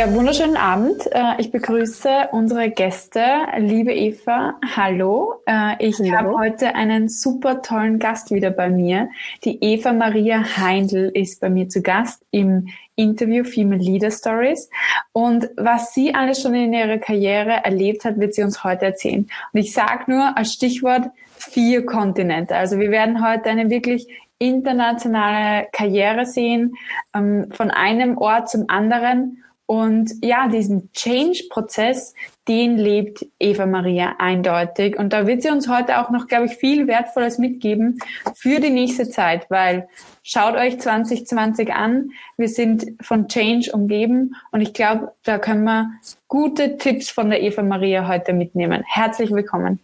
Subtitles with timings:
[0.00, 1.12] Ja, wunderschönen Abend.
[1.12, 3.22] Äh, ich begrüße unsere Gäste.
[3.58, 5.42] Liebe Eva, hallo.
[5.44, 9.10] Äh, ich habe heute einen super tollen Gast wieder bei mir.
[9.44, 14.70] Die Eva Maria Heindl ist bei mir zu Gast im Interview Female Leader Stories.
[15.12, 19.28] Und was sie alles schon in ihrer Karriere erlebt hat, wird sie uns heute erzählen.
[19.52, 22.56] Und ich sage nur als Stichwort vier Kontinente.
[22.56, 24.08] Also wir werden heute eine wirklich
[24.38, 26.74] internationale Karriere sehen,
[27.14, 32.12] ähm, von einem Ort zum anderen und ja, diesen Change-Prozess,
[32.48, 34.98] den lebt Eva Maria eindeutig.
[34.98, 38.00] Und da wird sie uns heute auch noch, glaube ich, viel Wertvolles mitgeben
[38.34, 39.86] für die nächste Zeit, weil
[40.24, 42.10] schaut euch 2020 an.
[42.36, 45.88] Wir sind von Change umgeben und ich glaube, da können wir
[46.26, 48.82] gute Tipps von der Eva Maria heute mitnehmen.
[48.88, 49.78] Herzlich willkommen.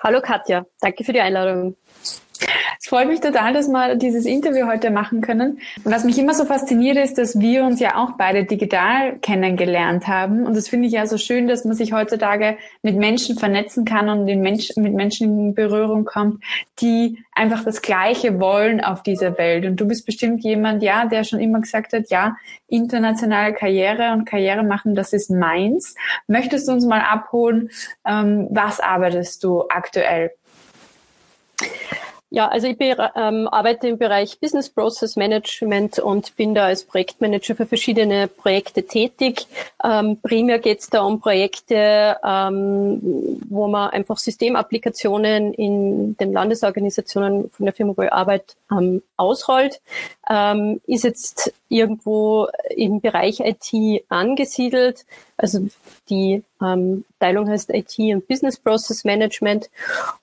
[0.00, 1.76] Hallo Katja, danke für die Einladung.
[2.80, 5.60] Es freut mich total, dass wir dieses Interview heute machen können.
[5.84, 10.46] Was mich immer so fasziniert ist, dass wir uns ja auch beide digital kennengelernt haben.
[10.46, 14.08] Und das finde ich ja so schön, dass man sich heutzutage mit Menschen vernetzen kann
[14.08, 16.42] und Mensch, mit Menschen in Berührung kommt,
[16.80, 19.64] die einfach das Gleiche wollen auf dieser Welt.
[19.64, 22.36] Und du bist bestimmt jemand, ja, der schon immer gesagt hat, ja,
[22.68, 25.94] internationale Karriere und Karriere machen, das ist meins.
[26.26, 27.70] Möchtest du uns mal abholen,
[28.06, 30.32] ähm, was arbeitest du aktuell?
[32.30, 37.56] Ja, also ich ähm, arbeite im Bereich Business Process Management und bin da als Projektmanager
[37.56, 39.46] für verschiedene Projekte tätig.
[39.82, 43.00] Ähm, primär geht es da um Projekte, ähm,
[43.48, 49.80] wo man einfach Systemapplikationen in den Landesorganisationen von der Firma, wo ich arbeite, ähm, ausrollt.
[50.28, 55.04] Ähm, ist jetzt irgendwo im Bereich IT angesiedelt.
[55.36, 55.68] Also
[56.08, 59.70] die ähm, Teilung heißt IT und Business Process Management.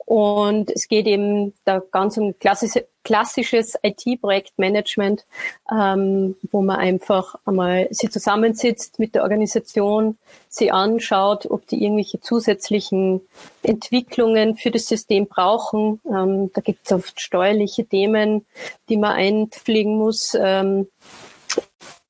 [0.05, 5.25] Und es geht eben da ganz um klassische, klassisches IT-Projektmanagement,
[5.71, 10.17] ähm, wo man einfach einmal sie zusammensitzt mit der Organisation,
[10.49, 13.21] sie anschaut, ob die irgendwelche zusätzlichen
[13.63, 16.01] Entwicklungen für das System brauchen.
[16.05, 18.45] Ähm, da gibt es oft steuerliche Themen,
[18.89, 20.35] die man einfliegen muss.
[20.37, 20.87] Ähm,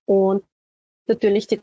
[0.05, 0.43] und
[1.07, 1.61] natürlich die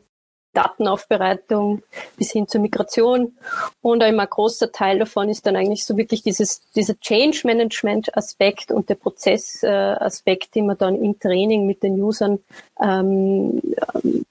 [0.53, 1.83] Datenaufbereitung
[2.17, 3.37] bis hin zur Migration.
[3.81, 8.71] Und ein großer Teil davon ist dann eigentlich so wirklich dieses, dieser Change Management Aspekt
[8.71, 12.39] und der Prozessaspekt, äh, den man dann im Training mit den Usern
[12.81, 13.63] ähm,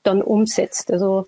[0.03, 0.91] dann umsetzt.
[0.91, 1.27] Also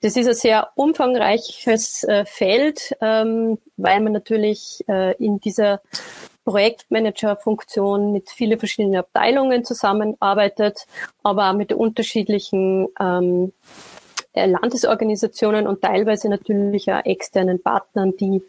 [0.00, 5.80] das ist ein sehr umfangreiches äh, Feld, ähm, weil man natürlich äh, in dieser
[6.44, 10.86] Projektmanager-Funktion mit vielen verschiedenen Abteilungen zusammenarbeitet,
[11.22, 13.52] aber auch mit unterschiedlichen ähm,
[14.32, 18.42] äh, Landesorganisationen und teilweise natürlich auch externen Partnern, die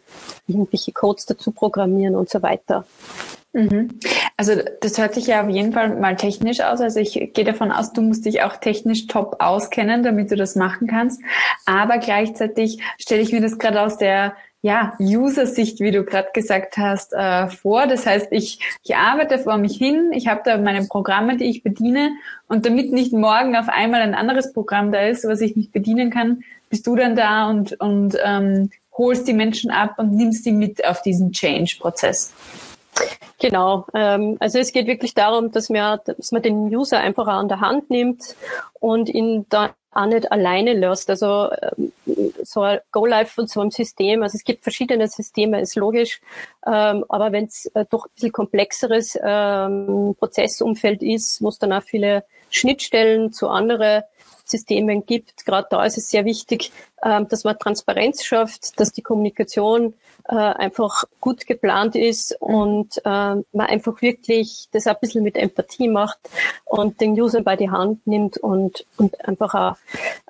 [0.46, 2.86] irgendwelche Codes dazu programmieren und so weiter.
[3.52, 3.98] Mhm.
[4.36, 6.80] Also das hört sich ja auf jeden Fall mal technisch aus.
[6.80, 10.56] Also ich gehe davon aus, du musst dich auch technisch top auskennen, damit du das
[10.56, 11.20] machen kannst.
[11.66, 16.76] Aber gleichzeitig stelle ich mir das gerade aus der ja, User-Sicht, wie du gerade gesagt
[16.76, 17.88] hast, äh, vor.
[17.88, 21.64] Das heißt, ich, ich arbeite vor mich hin, ich habe da meine Programme, die ich
[21.64, 22.12] bediene
[22.46, 26.10] und damit nicht morgen auf einmal ein anderes Programm da ist, was ich nicht bedienen
[26.10, 30.52] kann, bist du dann da und, und ähm, holst die Menschen ab und nimmst sie
[30.52, 32.32] mit auf diesen Change-Prozess.
[33.40, 37.48] Genau, ähm, also es geht wirklich darum, dass man, dass man den User einfach an
[37.48, 38.36] der Hand nimmt
[38.78, 41.10] und ihn dann auch nicht alleine lässt.
[41.10, 41.92] Also ähm,
[42.42, 46.20] so ein Go-Live von so einem System, also es gibt verschiedene Systeme, ist logisch,
[46.66, 51.72] ähm, aber wenn es äh, doch ein bisschen komplexeres ähm, Prozessumfeld ist, wo es dann
[51.72, 54.02] auch viele Schnittstellen zu anderen
[54.52, 56.70] Systemen gibt, gerade da ist es sehr wichtig,
[57.04, 59.94] ähm, dass man Transparenz schafft, dass die Kommunikation
[60.28, 65.88] äh, einfach gut geplant ist und äh, man einfach wirklich das ein bisschen mit Empathie
[65.88, 66.18] macht
[66.64, 69.76] und den User bei die Hand nimmt und, und einfach auch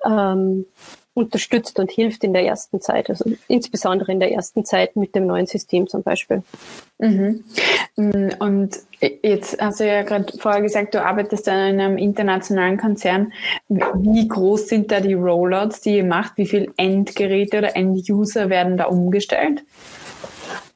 [0.04, 0.66] ähm,
[1.14, 5.26] unterstützt und hilft in der ersten Zeit, also insbesondere in der ersten Zeit mit dem
[5.26, 6.42] neuen System zum Beispiel.
[6.98, 7.44] Mhm.
[8.38, 8.78] Und
[9.22, 13.32] jetzt hast du ja gerade vorher gesagt, du arbeitest in einem internationalen Konzern.
[13.68, 16.38] Wie groß sind da die Rollouts, die ihr macht?
[16.38, 19.62] Wie viele Endgeräte oder Enduser werden da umgestellt?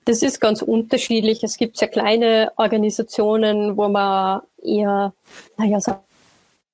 [0.05, 1.43] Das ist ganz unterschiedlich.
[1.43, 5.13] Es gibt sehr kleine Organisationen, wo man eher,
[5.57, 6.01] naja, sagen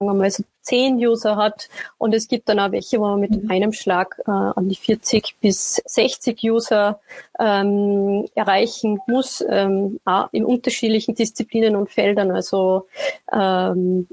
[0.00, 1.68] wir mal so zehn User hat.
[1.98, 3.50] Und es gibt dann auch welche, wo man mit mhm.
[3.50, 7.00] einem Schlag äh, an die 40 bis 60 User
[7.38, 10.00] ähm, erreichen muss, ähm,
[10.32, 12.30] in unterschiedlichen Disziplinen und Feldern.
[12.30, 12.86] Also
[13.32, 14.08] ähm,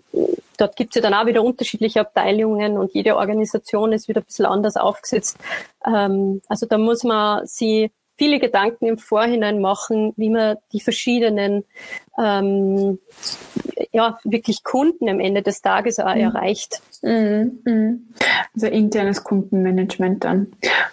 [0.57, 4.25] dort gibt es ja dann auch wieder unterschiedliche Abteilungen und jede Organisation ist wieder ein
[4.25, 5.37] bisschen anders aufgesetzt.
[5.85, 11.63] Ähm, also da muss man sie viele Gedanken im Vorhinein machen, wie man die verschiedenen
[12.21, 12.99] ähm,
[13.91, 16.21] ja wirklich Kunden am Ende des Tages auch mhm.
[16.21, 16.81] erreicht.
[17.01, 17.59] Mhm.
[17.65, 18.07] Mhm.
[18.53, 20.47] Also internes Kundenmanagement dann.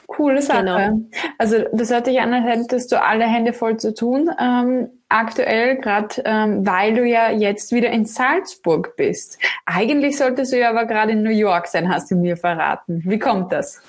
[0.07, 0.61] Coole Sache.
[0.65, 1.01] Genau.
[1.39, 4.31] Also das hört sich an, als hättest du alle Hände voll zu tun.
[4.41, 9.39] Ähm, aktuell, gerade ähm, weil du ja jetzt wieder in Salzburg bist.
[9.67, 13.03] Eigentlich solltest du ja aber gerade in New York sein, hast du mir verraten.
[13.05, 13.81] Wie kommt das?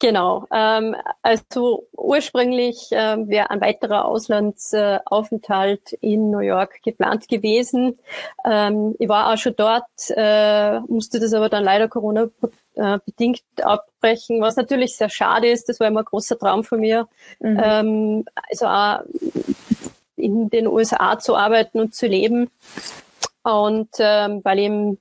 [0.00, 0.46] Genau.
[0.52, 7.98] Ähm, also ursprünglich ähm, wäre ein weiterer Auslandsaufenthalt in New York geplant gewesen.
[8.44, 12.28] Ähm, ich war auch schon dort, äh, musste das aber dann leider Corona
[12.76, 15.68] äh, bedingt abbrechen, was natürlich sehr schade ist.
[15.68, 17.08] Das war immer ein großer Traum von mir.
[17.40, 17.60] Mhm.
[17.60, 19.00] Ähm, also auch
[20.14, 22.50] in den USA zu arbeiten und zu leben.
[23.42, 24.98] Und ähm, weil eben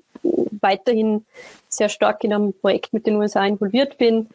[0.67, 1.25] weiterhin
[1.69, 4.27] sehr stark in einem Projekt mit den USA involviert bin.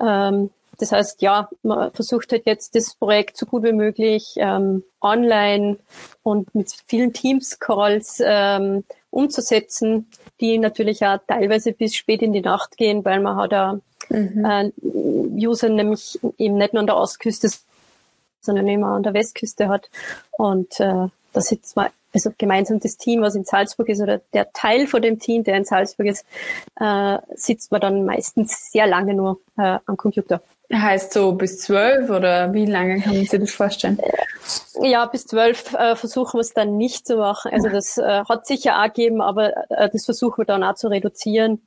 [0.00, 4.84] Ähm, das heißt, ja, man versucht halt jetzt das Projekt so gut wie möglich ähm,
[5.00, 5.78] online
[6.22, 10.06] und mit vielen Teams-Calls ähm, umzusetzen,
[10.40, 14.44] die natürlich auch teilweise bis spät in die Nacht gehen, weil man hat da mhm.
[14.44, 14.70] äh,
[15.46, 17.50] User nämlich eben nicht nur an der Ostküste,
[18.40, 19.90] sondern immer an der Westküste hat.
[20.30, 21.08] Und äh,
[21.38, 25.02] da sitzt man also gemeinsam das Team, was in Salzburg ist, oder der Teil von
[25.02, 26.24] dem Team, der in Salzburg ist,
[26.80, 30.40] äh, sitzt man dann meistens sehr lange nur äh, am Computer.
[30.72, 33.98] Heißt so bis zwölf oder wie lange kann man sich das vorstellen?
[34.82, 37.52] Ja, bis zwölf äh, versuchen wir es dann nicht zu machen.
[37.52, 40.88] Also das äh, hat sicher auch gegeben, aber äh, das versuchen wir dann auch zu
[40.88, 41.62] reduzieren.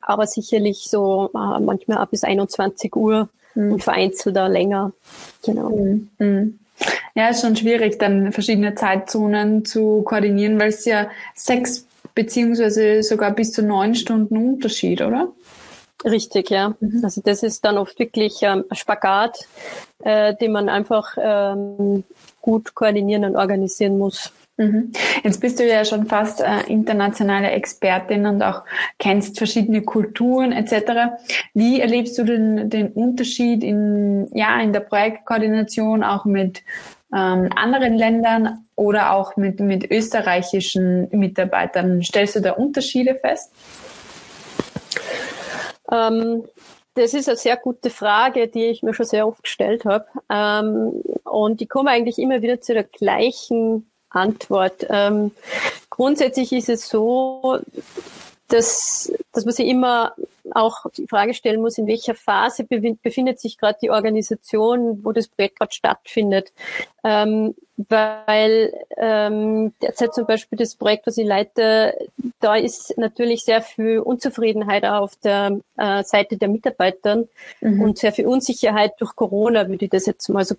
[0.00, 3.74] Aber sicherlich so äh, manchmal auch bis 21 Uhr mhm.
[3.74, 4.92] und vereinzelt da länger.
[5.42, 5.70] Genau.
[5.70, 6.10] Mhm.
[6.18, 6.58] mhm.
[7.16, 13.30] Ja, ist schon schwierig, dann verschiedene Zeitzonen zu koordinieren, weil es ja sechs beziehungsweise sogar
[13.32, 15.32] bis zu neun Stunden Unterschied, oder?
[16.04, 16.74] Richtig, ja.
[16.78, 17.00] Mhm.
[17.02, 19.38] Also das ist dann oft wirklich ähm, ein Spagat,
[20.04, 22.04] äh, den man einfach ähm,
[22.42, 24.30] gut koordinieren und organisieren muss.
[24.58, 24.92] Mhm.
[25.22, 28.62] Jetzt bist du ja schon fast äh, internationale Expertin und auch
[28.98, 31.18] kennst verschiedene Kulturen etc.
[31.54, 36.62] Wie erlebst du den, den Unterschied in, ja, in der Projektkoordination auch mit
[37.14, 42.02] ähm, anderen Ländern oder auch mit, mit österreichischen Mitarbeitern?
[42.02, 43.52] Stellst du da Unterschiede fest?
[45.90, 46.44] Ähm,
[46.94, 50.06] das ist eine sehr gute Frage, die ich mir schon sehr oft gestellt habe.
[50.30, 54.86] Ähm, und ich komme eigentlich immer wieder zu der gleichen Antwort.
[54.88, 55.32] Ähm,
[55.90, 57.60] grundsätzlich ist es so,
[58.48, 60.14] dass, dass man sich immer
[60.52, 65.28] auch die Frage stellen muss, in welcher Phase befindet sich gerade die Organisation, wo das
[65.28, 66.52] Projekt gerade stattfindet.
[67.02, 71.94] Ähm, weil ähm, derzeit zum Beispiel das Projekt, was ich leite,
[72.40, 77.28] da ist natürlich sehr viel Unzufriedenheit auch auf der äh, Seite der Mitarbeitern
[77.60, 77.82] mhm.
[77.82, 80.54] und sehr viel Unsicherheit durch Corona, würde ich das jetzt mal so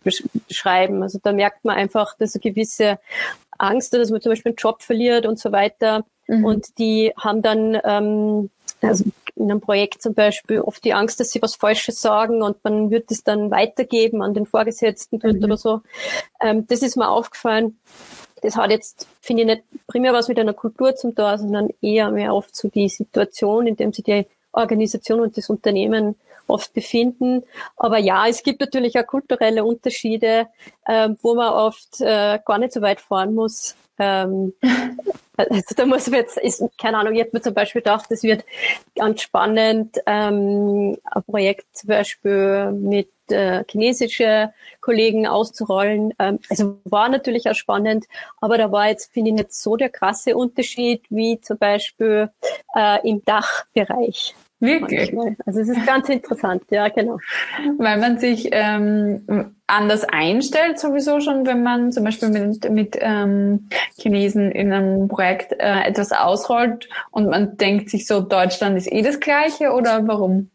[0.48, 1.01] beschreiben.
[1.01, 3.00] Also da merkt man einfach, dass eine gewisse
[3.57, 6.06] Angst, dass man zum Beispiel einen Job verliert und so weiter.
[6.27, 6.45] Mhm.
[6.45, 8.50] Und die haben dann ähm,
[8.81, 12.63] also in einem Projekt zum Beispiel oft die Angst, dass sie was Falsches sagen und
[12.63, 15.44] man wird es dann weitergeben an den Vorgesetzten mhm.
[15.44, 15.81] oder so.
[16.41, 17.79] Ähm, das ist mir aufgefallen.
[18.41, 22.12] Das hat jetzt, finde ich, nicht primär was mit einer Kultur zum tun, sondern eher
[22.12, 26.15] mehr oft so die Situation, in dem sich die Organisation und das Unternehmen
[26.47, 27.44] oft befinden.
[27.75, 30.47] Aber ja, es gibt natürlich auch kulturelle Unterschiede,
[30.85, 33.75] äh, wo man oft äh, gar nicht so weit fahren muss.
[34.00, 34.54] Ähm,
[35.38, 38.24] also da muss man jetzt, ist, keine Ahnung, ich habe mir zum Beispiel gedacht, es
[38.24, 38.44] wird
[38.96, 46.13] ganz spannend, ähm, ein Projekt zum Beispiel mit äh, chinesische Kollegen auszurollen.
[46.18, 48.06] Ähm, also war natürlich auch spannend,
[48.42, 52.30] aber da war jetzt, finde ich, nicht so der krasse Unterschied wie zum Beispiel
[52.75, 54.36] äh, im Dachbereich.
[54.59, 55.13] Wirklich?
[55.13, 55.35] Manchmal.
[55.45, 57.19] Also es ist ganz interessant, ja, genau.
[57.77, 63.69] Weil man sich ähm, anders einstellt, sowieso schon, wenn man zum Beispiel mit, mit ähm,
[63.99, 69.03] Chinesen in einem Projekt äh, etwas ausrollt und man denkt sich so, Deutschland ist eh
[69.03, 70.49] das Gleiche oder warum?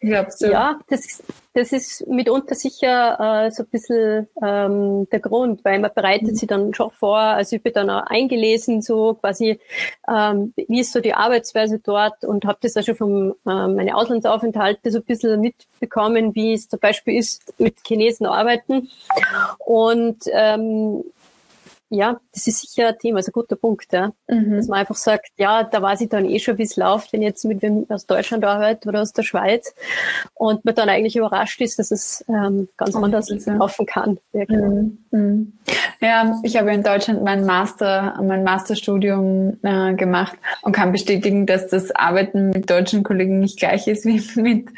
[0.00, 0.50] Glaubst du?
[0.50, 1.22] Ja, das,
[1.58, 6.34] das ist mitunter sicher äh, so ein bisschen ähm, der Grund, weil man bereitet mhm.
[6.36, 9.58] sich dann schon vor, also ich bin dann auch eingelesen, so quasi,
[10.08, 13.96] ähm, wie ist so die Arbeitsweise dort und habe das auch schon von äh, meine
[13.96, 18.88] Auslandsaufenthalte so ein bisschen mitbekommen, wie es zum Beispiel ist, mit Chinesen arbeiten.
[19.58, 21.02] Und ähm,
[21.90, 24.12] ja, das ist sicher ein Thema, ist ein guter Punkt, ja.
[24.28, 24.56] Mhm.
[24.56, 27.22] Dass man einfach sagt, ja, da weiß ich dann eh schon, wie es läuft, wenn
[27.22, 29.74] ich jetzt mit wem aus Deutschland arbeite oder aus der Schweiz
[30.34, 34.18] und man dann eigentlich überrascht ist, dass es ähm, ganz oh, anders laufen kann.
[34.32, 34.66] Ja, genau.
[34.66, 34.98] mhm.
[35.12, 35.52] mhm.
[36.00, 41.68] ja, ich habe in Deutschland mein Master, mein Masterstudium äh, gemacht und kann bestätigen, dass
[41.68, 44.68] das Arbeiten mit deutschen Kollegen nicht gleich ist wie mit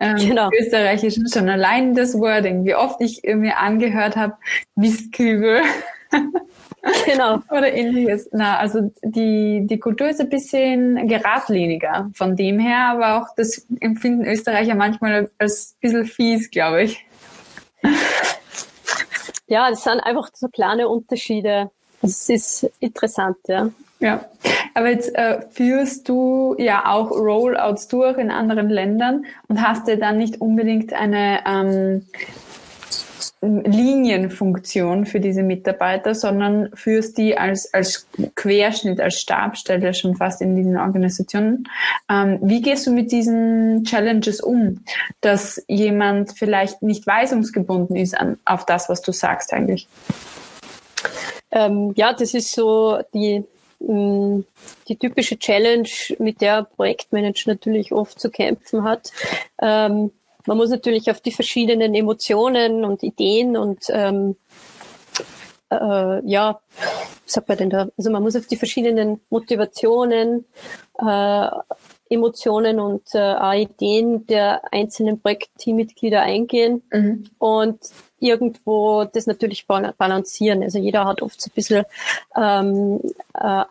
[0.00, 0.50] ähm, genau.
[0.58, 1.26] österreichischen.
[1.28, 4.34] Schon allein das Wording, wie oft ich mir angehört habe,
[4.74, 5.62] Mistkübel.
[7.04, 7.40] Genau.
[7.50, 8.28] Oder ähnliches.
[8.32, 13.66] Na, also die, die Kultur ist ein bisschen geradliniger von dem her, aber auch das
[13.80, 17.04] empfinden Österreicher manchmal als ein bisschen fies, glaube ich.
[19.46, 21.70] Ja, das sind einfach so kleine Unterschiede.
[22.02, 23.70] Das ist interessant, ja.
[24.00, 24.26] Ja,
[24.74, 29.96] aber jetzt äh, führst du ja auch Rollouts durch in anderen Ländern und hast ja
[29.96, 32.06] dann nicht unbedingt eine ähm,
[33.40, 40.56] Linienfunktion für diese Mitarbeiter, sondern führst die als, als Querschnitt, als Stabstelle schon fast in
[40.56, 41.68] diesen Organisationen.
[42.10, 44.84] Ähm, wie gehst du mit diesen Challenges um,
[45.20, 49.86] dass jemand vielleicht nicht weisungsgebunden ist an, auf das, was du sagst eigentlich?
[51.52, 53.44] Ähm, ja, das ist so die,
[53.78, 54.40] mm,
[54.88, 59.12] die typische Challenge, mit der Projektmanager natürlich oft zu kämpfen hat.
[59.62, 60.10] Ähm,
[60.48, 64.34] man muss natürlich auf die verschiedenen Emotionen und Ideen und ähm,
[65.70, 66.58] äh, ja,
[67.24, 67.88] was sagt man denn da?
[67.98, 70.46] Also man muss auf die verschiedenen Motivationen,
[70.98, 71.48] äh,
[72.08, 77.26] Emotionen und äh, Ideen der einzelnen Projektteammitglieder eingehen mhm.
[77.36, 77.80] und
[78.18, 80.62] irgendwo das natürlich balancieren.
[80.62, 81.84] Also jeder hat oft so ein bisschen
[82.34, 83.00] ähm,
[83.34, 83.64] äh,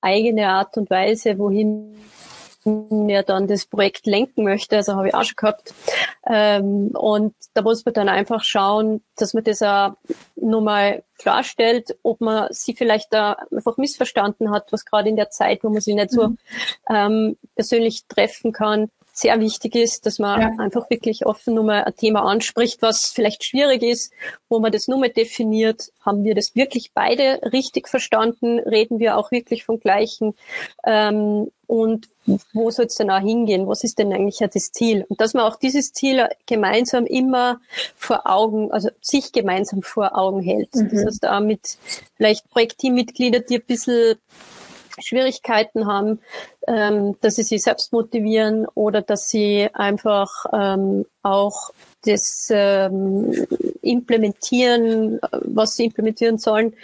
[0.00, 1.96] eigene Art und Weise, wohin
[2.64, 4.76] er dann das Projekt lenken möchte.
[4.76, 5.74] Also habe ich auch schon gehabt.
[6.26, 9.94] Ähm, und da muss man dann einfach schauen, dass man das auch
[10.36, 15.64] nochmal klarstellt, ob man sie vielleicht da einfach missverstanden hat, was gerade in der Zeit,
[15.64, 16.38] wo man sie nicht so mhm.
[16.88, 20.50] ähm, persönlich treffen kann, sehr wichtig ist, dass man ja.
[20.58, 24.12] einfach wirklich offen nur mal ein Thema anspricht, was vielleicht schwierig ist,
[24.48, 25.92] wo man das nur mal definiert.
[26.00, 28.58] Haben wir das wirklich beide richtig verstanden?
[28.58, 30.34] Reden wir auch wirklich vom Gleichen?
[30.84, 32.08] Ähm, und
[32.52, 33.66] wo soll es denn auch hingehen?
[33.66, 35.06] Was ist denn eigentlich das Ziel?
[35.08, 37.60] Und dass man auch dieses Ziel gemeinsam immer
[37.96, 40.74] vor Augen, also sich gemeinsam vor Augen hält.
[40.74, 40.90] Mhm.
[40.90, 41.78] Das heißt, auch mit
[42.16, 44.16] vielleicht Projektteammitglieder, die ein bisschen
[44.98, 46.20] Schwierigkeiten haben,
[46.66, 51.70] ähm, dass sie sich selbst motivieren oder dass sie einfach ähm, auch
[52.04, 53.46] das ähm,
[53.80, 56.74] implementieren, was sie implementieren sollen,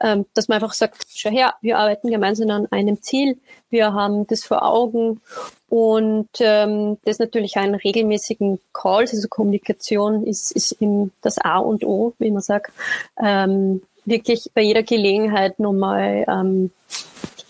[0.00, 3.38] ähm, dass man einfach sagt, schau her, wir arbeiten gemeinsam an einem Ziel,
[3.70, 5.20] wir haben das vor Augen.
[5.68, 11.84] Und ähm, das natürlich einen regelmäßigen Calls, also Kommunikation ist, ist im, das A und
[11.84, 12.72] O, wie man sagt,
[13.20, 16.70] ähm, wirklich bei jeder Gelegenheit nochmal ähm,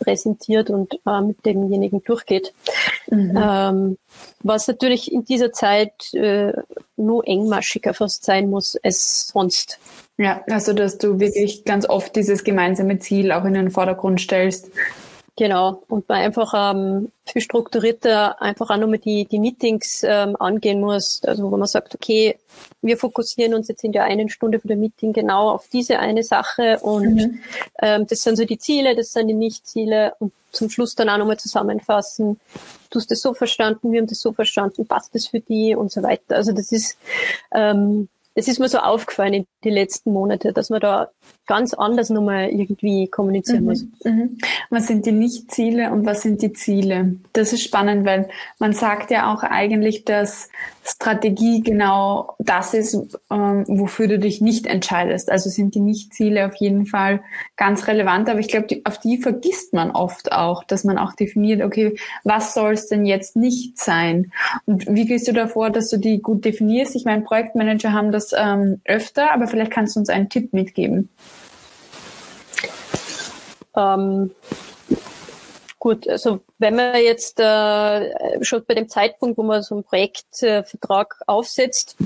[0.01, 2.53] präsentiert und äh, mit demjenigen durchgeht.
[3.09, 3.39] Mhm.
[3.41, 3.99] Ähm,
[4.43, 6.53] was natürlich in dieser Zeit äh,
[6.97, 9.79] nur engmaschiger fast sein muss als sonst.
[10.19, 14.71] Ja, also dass du wirklich ganz oft dieses gemeinsame Ziel auch in den Vordergrund stellst.
[15.39, 20.81] Genau, und man einfach ähm, viel strukturierter einfach auch nochmal die, die Meetings ähm, angehen
[20.81, 21.23] muss.
[21.25, 22.39] Also wo man sagt, okay,
[22.81, 26.23] wir fokussieren uns jetzt in der einen Stunde für der Meeting genau auf diese eine
[26.23, 27.41] Sache und mhm.
[27.83, 31.19] ähm, das sind so die Ziele, das sind die Nicht-Ziele und zum Schluss dann auch
[31.19, 32.41] nochmal zusammenfassen.
[32.89, 35.93] Du hast das so verstanden, wir haben das so verstanden, passt das für die und
[35.93, 36.37] so weiter.
[36.37, 36.97] Also das ist
[37.53, 41.09] ähm, es ist mir so aufgefallen in den letzten Monaten, dass man da
[41.47, 43.67] ganz anders nochmal irgendwie kommunizieren mhm.
[43.67, 43.85] muss.
[44.05, 44.39] Mhm.
[44.69, 47.17] Was sind die Nicht-Ziele und was sind die Ziele?
[47.33, 48.29] Das ist spannend, weil
[48.59, 50.51] man sagt ja auch eigentlich, dass
[50.85, 52.95] Strategie genau das ist,
[53.31, 55.31] ähm, wofür du dich nicht entscheidest.
[55.31, 57.23] Also sind die Nicht-Ziele auf jeden Fall
[57.57, 61.63] ganz relevant, aber ich glaube, auf die vergisst man oft auch, dass man auch definiert,
[61.63, 64.33] okay, was soll es denn jetzt nicht sein?
[64.65, 66.95] Und wie gehst du davor, dass du die gut definierst?
[66.95, 71.09] Ich meine, Projektmanager haben das ähm, öfter, aber vielleicht kannst du uns einen Tipp mitgeben.
[73.77, 74.31] Ähm,
[75.79, 81.17] gut, also wenn man jetzt äh, schon bei dem Zeitpunkt, wo man so einen Projektvertrag
[81.21, 81.97] äh, aufsetzt,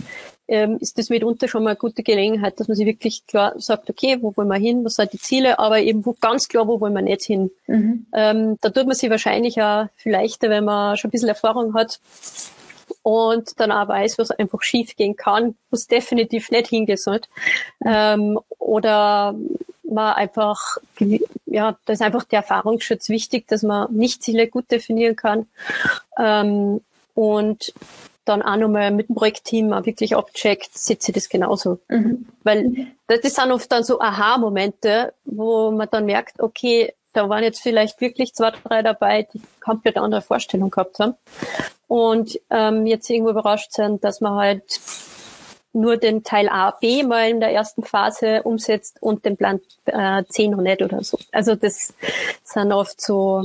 [0.48, 3.88] ähm, ist das mitunter schon mal eine gute Gelegenheit, dass man sich wirklich klar sagt,
[3.88, 6.80] okay, wo wollen wir hin, was sind die Ziele, aber eben wo, ganz klar, wo
[6.80, 7.52] wollen wir nicht hin.
[7.68, 8.06] Mhm.
[8.12, 11.74] Ähm, da tut man sich wahrscheinlich auch viel leichter, wenn man schon ein bisschen Erfahrung
[11.74, 12.00] hat
[13.02, 17.28] und dann auch weiß, was einfach schief gehen kann, was definitiv nicht sollte.
[17.84, 19.34] Ähm, oder
[19.90, 20.78] man einfach,
[21.46, 25.46] ja, da ist einfach der Erfahrungsschutz wichtig, dass man nicht Ziele gut definieren kann.
[26.18, 26.80] Ähm,
[27.14, 27.74] und
[28.24, 31.80] dann auch nochmal mit dem Projektteam auch wirklich abcheckt, sitze ich das genauso.
[31.88, 32.26] Mhm.
[32.44, 37.60] Weil das sind oft dann so Aha-Momente, wo man dann merkt, okay, da waren jetzt
[37.60, 41.14] vielleicht wirklich zwei, drei dabei, die komplett andere Vorstellung gehabt haben.
[41.88, 44.62] Und ähm, jetzt irgendwo überrascht sind, dass man halt
[45.72, 50.24] nur den Teil A, B mal in der ersten Phase umsetzt und den Plan äh,
[50.28, 51.18] C noch nicht oder so.
[51.32, 51.94] Also das
[52.44, 53.44] sind oft so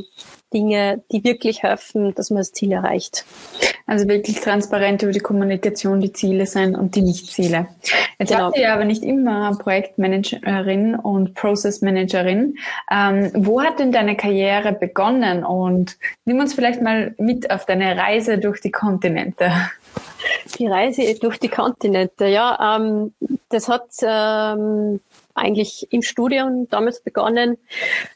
[0.53, 3.25] Dinge, die wirklich helfen, dass man das Ziel erreicht.
[3.87, 7.67] Also wirklich transparent über die Kommunikation die Ziele sein und die Nicht-Ziele.
[8.17, 8.45] Jetzt genau.
[8.45, 12.57] habt ihr aber nicht immer Projektmanagerin und Process Managerin.
[12.89, 15.43] Ähm, wo hat denn deine Karriere begonnen?
[15.43, 19.51] Und nimm uns vielleicht mal mit auf deine Reise durch die Kontinente.
[20.57, 23.13] Die Reise durch die Kontinente, ja, ähm,
[23.49, 24.99] das hat ähm,
[25.33, 27.57] eigentlich im Studium damals begonnen,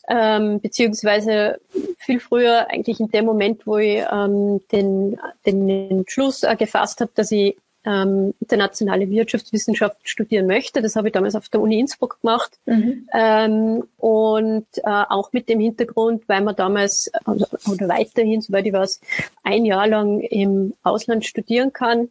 [0.08, 1.60] ähm, beziehungsweise
[1.98, 7.12] viel früher, eigentlich in dem Moment, wo ich ähm, den, den Entschluss äh, gefasst habe,
[7.14, 10.82] dass ich ähm, internationale Wirtschaftswissenschaft studieren möchte.
[10.82, 12.58] Das habe ich damals auf der Uni Innsbruck gemacht.
[12.66, 13.08] Mhm.
[13.14, 18.74] Ähm, und äh, auch mit dem Hintergrund, weil man damals also, oder weiterhin, soweit ich
[18.74, 19.02] weiß,
[19.44, 22.10] ein Jahr lang im Ausland studieren kann,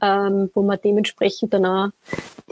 [0.00, 1.88] ähm, wo man dementsprechend dann auch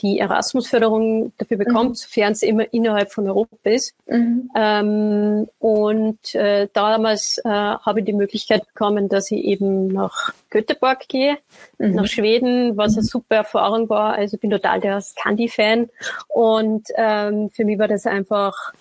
[0.03, 1.95] die Erasmus-Förderung dafür bekommt, mhm.
[1.95, 3.95] sofern es immer innerhalb von Europa ist.
[4.07, 4.51] Mhm.
[4.57, 11.07] Ähm, und äh, damals äh, habe ich die Möglichkeit bekommen, dass ich eben nach Göteborg
[11.09, 11.39] gehe,
[11.79, 11.95] mhm.
[11.95, 13.07] nach Schweden, was eine mhm.
[13.07, 14.15] super Erfahrung war.
[14.15, 15.91] Also ich bin total der Scandi-Fan.
[16.29, 18.73] Und ähm, für mich war das einfach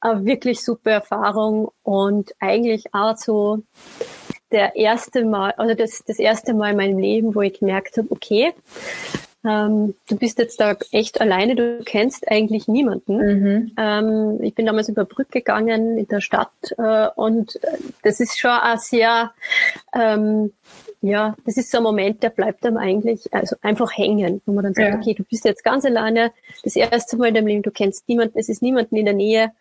[0.00, 3.62] eine wirklich super Erfahrung und eigentlich auch so
[4.52, 8.08] der erste Mal, also das, das erste Mal in meinem Leben, wo ich gemerkt habe,
[8.10, 8.52] okay,
[9.44, 13.16] ähm, du bist jetzt da echt alleine, du kennst eigentlich niemanden.
[13.16, 13.72] Mhm.
[13.78, 17.58] Ähm, ich bin damals über Brück gegangen in der Stadt äh, und
[18.02, 19.32] das ist schon ein sehr
[19.94, 20.52] ähm,
[21.00, 24.64] ja, das ist so ein Moment, der bleibt einem eigentlich also einfach hängen, wo man
[24.64, 24.96] dann sagt, ja.
[24.96, 26.32] okay, du bist jetzt ganz alleine,
[26.64, 29.52] das erste Mal in deinem Leben, du kennst niemanden, es ist niemanden in der Nähe,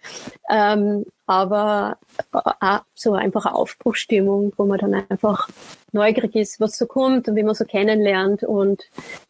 [0.49, 1.97] ähm, aber
[2.33, 5.47] äh, so einfach eine Aufbruchstimmung, wo man dann einfach
[5.91, 8.43] neugierig ist, was so kommt und wie man so kennenlernt.
[8.43, 8.83] Und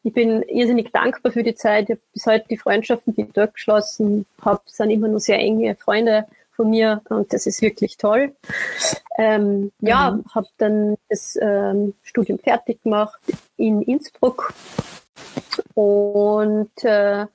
[0.03, 1.89] ich bin irrsinnig dankbar für die Zeit.
[1.89, 5.39] Ich habe bis heute die Freundschaften, die ich dort geschlossen habe, sind immer nur sehr
[5.39, 6.25] enge Freunde
[6.55, 8.33] von mir und das ist wirklich toll.
[9.17, 9.87] Ähm, mhm.
[9.87, 13.19] Ja, habe dann das ähm, Studium fertig gemacht
[13.57, 14.53] in Innsbruck
[15.75, 17.25] und äh,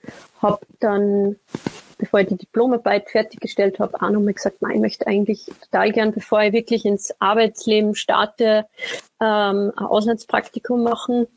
[0.40, 1.37] habe dann,
[2.02, 6.12] bevor ich die Diplomarbeit fertiggestellt habe, auch nochmal gesagt, nein, ich möchte eigentlich total gern,
[6.12, 8.66] bevor ich wirklich ins Arbeitsleben starte,
[9.20, 11.29] ähm, ein Auslandspraktikum machen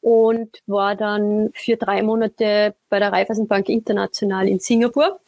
[0.00, 5.20] und war dann für drei Monate bei der Raiffeisenbank International in Singapur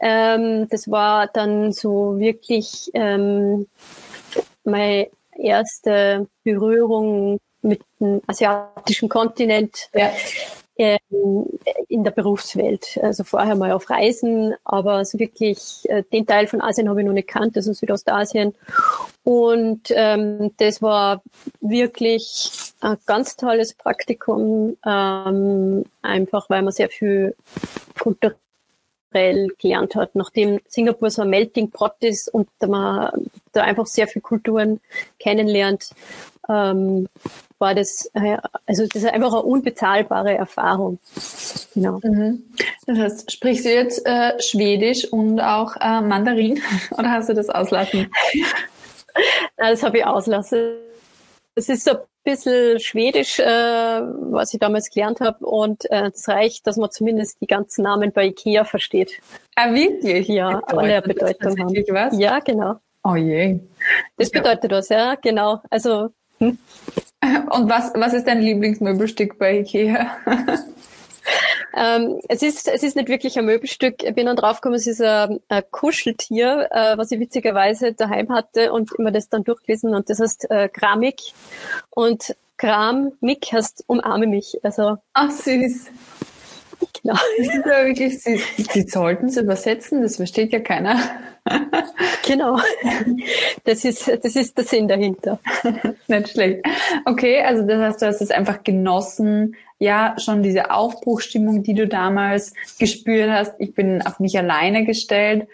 [0.00, 3.66] ähm, das war dann so wirklich ähm,
[4.64, 10.10] meine erste Berührung mit dem asiatischen Kontinent ja.
[10.80, 11.46] Ähm,
[11.88, 12.98] in der Berufswelt.
[13.02, 17.06] Also vorher mal auf Reisen, aber so wirklich äh, den Teil von Asien habe ich
[17.06, 18.54] noch nicht kannt, also Südostasien.
[19.22, 21.22] Und ähm, das war
[21.60, 27.34] wirklich ein ganz tolles Praktikum, ähm, einfach weil man sehr viel
[27.98, 28.36] kulturell
[29.12, 33.10] gelernt hat, nachdem Singapur so ein Melting Pot ist und man
[33.52, 34.80] da einfach sehr viel Kulturen
[35.18, 35.90] kennenlernt,
[36.48, 37.08] ähm,
[37.58, 40.98] war das, äh, also das ist einfach eine unbezahlbare Erfahrung.
[41.74, 42.00] Genau.
[42.02, 42.44] Mhm.
[42.86, 46.60] Das heißt, sprichst du jetzt äh, Schwedisch und auch äh, Mandarin
[46.92, 48.10] oder hast du das auslassen?
[49.56, 50.76] das habe ich auslassen.
[51.54, 51.92] Das ist so
[52.24, 55.44] bisschen Schwedisch, äh, was ich damals gelernt habe.
[55.44, 59.20] Und äh, das reicht, dass man zumindest die ganzen Namen bei Ikea versteht.
[59.56, 60.28] Ah, wirklich?
[60.28, 61.74] Ja, alle Bedeutung haben.
[61.88, 62.18] Was?
[62.18, 62.76] Ja, genau.
[63.02, 63.58] Oh je.
[64.16, 65.60] Das bedeutet was, ja, genau.
[65.70, 66.10] Also.
[66.38, 66.58] Hm.
[67.50, 70.16] Und was, was ist dein Lieblingsmöbelstück bei Ikea?
[71.76, 74.02] Ähm, es, ist, es ist nicht wirklich ein Möbelstück.
[74.02, 78.72] Ich bin dann draufgekommen, es ist ein, ein Kuscheltier, äh, was ich witzigerweise daheim hatte
[78.72, 81.20] und immer das dann durchgelesen und das heißt äh, Kramik.
[81.90, 84.58] Und Kram, Mick heißt umarme mich.
[84.62, 85.86] Also, Ach, süß.
[87.02, 87.16] Genau.
[87.38, 88.42] Das ist ja wirklich süß.
[88.74, 90.98] Die sollten es übersetzen, das versteht ja keiner.
[92.26, 92.58] Genau.
[93.64, 95.38] Das ist, das ist der Sinn dahinter.
[96.08, 96.64] Nicht schlecht.
[97.04, 101.86] Okay, also das heißt, du hast es einfach genossen, ja, schon diese Aufbruchstimmung, die du
[101.86, 103.54] damals gespürt hast.
[103.58, 105.46] Ich bin auf mich alleine gestellt.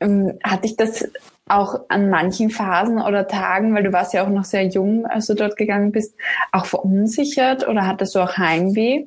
[0.00, 1.08] Ähm, hat dich das
[1.48, 5.26] auch an manchen Phasen oder Tagen, weil du warst ja auch noch sehr jung, als
[5.26, 6.14] du dort gegangen bist,
[6.52, 9.06] auch verunsichert oder hattest du auch Heimweh?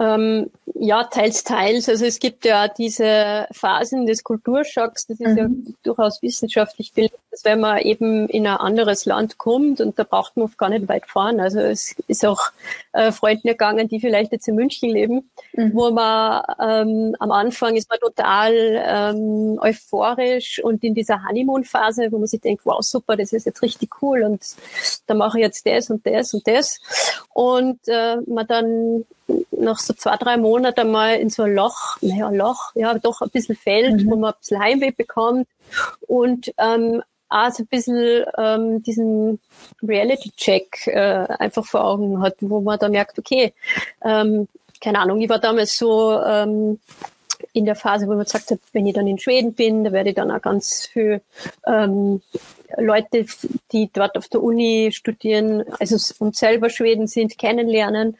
[0.00, 1.86] Ähm, ja, teils, teils.
[1.86, 5.36] Also es gibt ja diese Phasen des Kulturschocks, das ist mhm.
[5.36, 10.04] ja durchaus wissenschaftlich belegt, dass wenn man eben in ein anderes Land kommt und da
[10.04, 11.38] braucht man oft gar nicht weit fahren.
[11.38, 12.40] Also es ist auch
[12.92, 15.74] äh, Freunden ergangen, die vielleicht jetzt in München leben, mhm.
[15.74, 22.16] wo man ähm, am Anfang ist man total ähm, euphorisch und in dieser Honeymoon-Phase, wo
[22.16, 24.40] man sich denkt, wow, super, das ist jetzt richtig cool und
[25.06, 26.78] da mache ich jetzt das und das und das.
[27.34, 29.04] Und äh, man dann
[29.52, 33.30] nach so zwei, drei Monaten mal in so ein Loch, naja, Loch, ja, doch ein
[33.30, 34.10] bisschen fällt, mhm.
[34.10, 35.48] wo man ein bisschen Heimweh bekommt
[36.06, 39.40] und ähm, auch so ein bisschen ähm, diesen
[39.82, 43.52] Reality-Check äh, einfach vor Augen hat, wo man da merkt, okay,
[44.04, 44.48] ähm,
[44.80, 46.80] keine Ahnung, ich war damals so ähm,
[47.52, 50.10] in der Phase, wo man gesagt hat, wenn ich dann in Schweden bin, da werde
[50.10, 51.20] ich dann auch ganz viel
[51.66, 52.20] ähm,
[52.78, 53.26] Leute,
[53.72, 58.16] die dort auf der Uni studieren, also und selber Schweden sind, kennenlernen.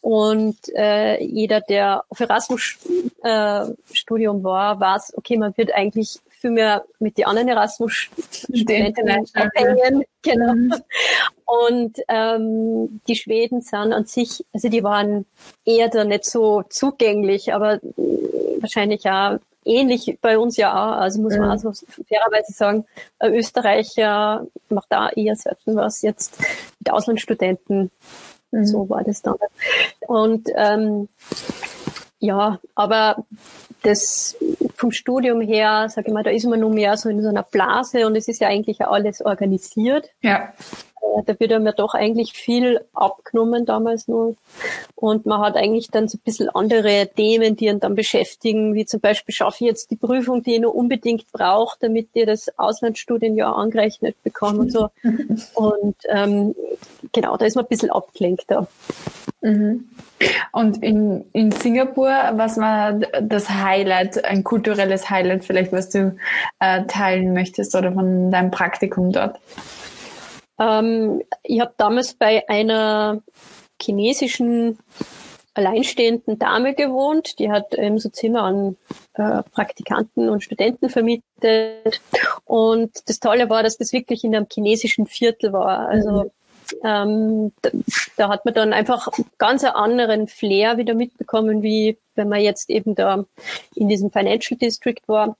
[0.00, 6.84] Und äh, jeder, der auf Erasmus-Studium äh, war, weiß, okay, man wird eigentlich viel mehr
[6.98, 10.04] mit den anderen Erasmus-Studenten abhängen.
[10.20, 10.54] Genau.
[10.54, 10.74] Mhm.
[11.46, 15.26] Und ähm, die Schweden sind an sich, also die waren
[15.64, 17.80] eher da nicht so zugänglich, aber
[18.60, 21.00] wahrscheinlich auch ähnlich bei uns ja auch.
[21.00, 22.84] Also muss man also fairerweise sagen,
[23.22, 26.38] Österreicher macht da eher selten was jetzt
[26.78, 27.90] mit Auslandsstudenten.
[28.50, 28.66] Mhm.
[28.66, 29.36] So war das dann.
[30.06, 31.08] Und ähm,
[32.18, 33.24] ja, aber
[33.84, 34.36] das
[34.76, 37.42] vom Studium her, sage ich mal, da ist man nur mehr so in so einer
[37.42, 40.10] Blase und es ist ja eigentlich alles organisiert.
[40.20, 40.52] Ja.
[41.00, 44.36] Äh, da wird einem ja doch eigentlich viel abgenommen damals nur.
[44.94, 48.86] Und man hat eigentlich dann so ein bisschen andere Themen, die einen dann beschäftigen, wie
[48.86, 52.58] zum Beispiel schaffe ich jetzt die Prüfung, die ich nur unbedingt brauche, damit ihr das
[52.58, 54.88] Auslandsstudienjahr angerechnet bekommt und so.
[55.54, 56.54] Und ähm,
[57.12, 58.66] genau, da ist man ein bisschen abgelenkter.
[59.44, 59.90] Mhm.
[60.52, 66.16] Und in, in Singapur, was war das Highlight, ein kulturelles Highlight vielleicht, was du
[66.60, 69.38] äh, teilen möchtest oder von deinem Praktikum dort?
[70.58, 73.20] Ähm, ich habe damals bei einer
[73.80, 74.78] chinesischen
[75.52, 77.38] alleinstehenden Dame gewohnt.
[77.38, 78.76] Die hat ähm, so Zimmer an
[79.12, 82.00] äh, Praktikanten und Studenten vermietet.
[82.46, 85.86] Und das Tolle war, dass das wirklich in einem chinesischen Viertel war.
[85.88, 86.30] Also mhm.
[86.84, 87.70] Ähm, da,
[88.16, 92.70] da, hat man dann einfach ganz einen anderen Flair wieder mitbekommen, wie wenn man jetzt
[92.70, 93.24] eben da
[93.74, 95.36] in diesem Financial District war.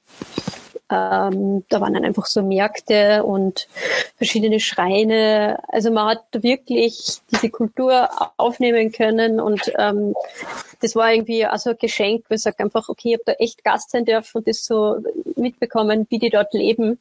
[0.91, 3.69] Ähm, da waren dann einfach so Märkte und
[4.17, 5.59] verschiedene Schreine.
[5.69, 10.15] Also man hat wirklich diese Kultur aufnehmen können und ähm,
[10.81, 13.65] das war irgendwie also ein Geschenk, wo ich sage einfach, okay, ich habe da echt
[13.65, 14.99] Gast sein dürfen und das so
[15.37, 16.99] mitbekommen, wie die dort leben.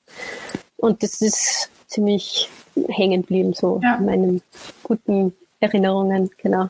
[0.77, 2.49] Und das ist ziemlich
[2.89, 3.95] hängen geblieben, so ja.
[3.95, 4.41] in meinen
[4.81, 6.69] guten Erinnerungen, genau.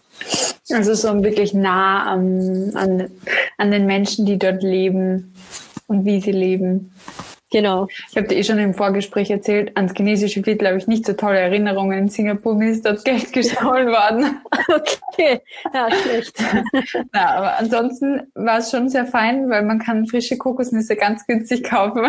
[0.72, 3.10] Also so wirklich nah an, an,
[3.58, 5.34] an den Menschen, die dort leben
[5.88, 6.92] und wie sie leben.
[7.54, 7.88] Genau.
[8.10, 11.14] Ich habe dir eh schon im Vorgespräch erzählt, ans chinesische Viertel habe ich nicht so
[11.14, 12.00] tolle Erinnerungen.
[12.00, 14.42] In Singapur ist dort Geld gestohlen worden.
[15.14, 16.36] Okay, ja, schlecht.
[17.12, 21.64] Na, aber ansonsten war es schon sehr fein, weil man kann frische Kokosnüsse ganz günstig
[21.64, 22.08] kaufen.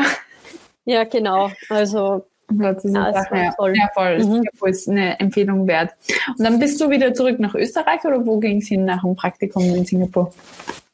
[0.87, 1.51] Ja, genau.
[1.69, 3.53] Also das ist ja, ja.
[3.57, 3.75] Toll.
[3.77, 4.19] ja, voll.
[4.19, 4.23] Mhm.
[4.23, 5.93] Singapur ist eine Empfehlung wert.
[6.29, 9.17] Und dann bist du wieder zurück nach Österreich oder wo ging es hin nach dem
[9.17, 10.33] Praktikum in Singapur?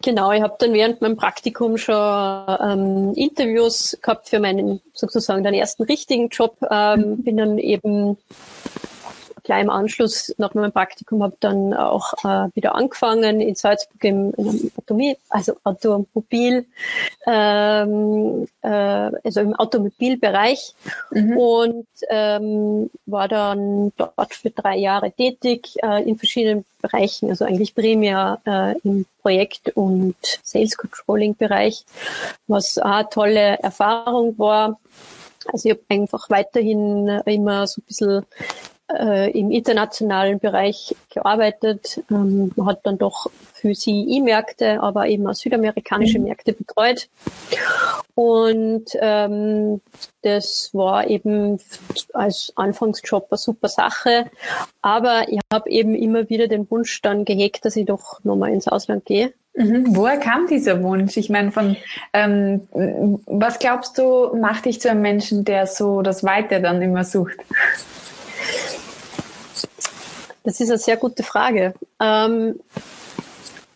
[0.02, 5.52] Genau, ich habe dann während meinem Praktikum schon ähm, Interviews gehabt für meinen sozusagen den
[5.52, 6.56] ersten richtigen Job.
[6.70, 8.16] Ähm, bin dann eben
[9.50, 14.32] gleich im Anschluss nach meinem Praktikum habe dann auch äh, wieder angefangen in Salzburg im,
[14.38, 16.66] einem Automobil, also Automobil,
[17.26, 20.72] ähm, äh, also im Automobilbereich
[21.10, 21.36] mhm.
[21.36, 27.74] und ähm, war dann dort für drei Jahre tätig äh, in verschiedenen Bereichen, also eigentlich
[27.74, 31.84] primär äh, im Projekt- und Sales Controlling Bereich,
[32.46, 34.78] was eine tolle Erfahrung war.
[35.52, 38.26] Also ich habe einfach weiterhin immer so ein bisschen
[38.98, 42.00] äh, im internationalen Bereich gearbeitet.
[42.10, 46.24] Ähm, hat dann doch für sie E-Märkte, aber eben auch südamerikanische mhm.
[46.26, 47.08] Märkte betreut.
[48.14, 49.80] Und ähm,
[50.22, 51.60] das war eben
[52.12, 54.26] als Anfangsjob eine super Sache.
[54.82, 58.68] Aber ich habe eben immer wieder den Wunsch dann gehegt, dass ich doch nochmal ins
[58.68, 59.32] Ausland gehe.
[59.54, 59.96] Mhm.
[59.96, 61.16] Woher kam dieser Wunsch?
[61.16, 61.76] Ich meine, von
[62.12, 62.62] ähm,
[63.26, 67.36] was glaubst du, macht dich zu einem Menschen, der so das Weite dann immer sucht?
[70.44, 71.74] Das ist eine sehr gute Frage.
[72.00, 72.60] Ähm,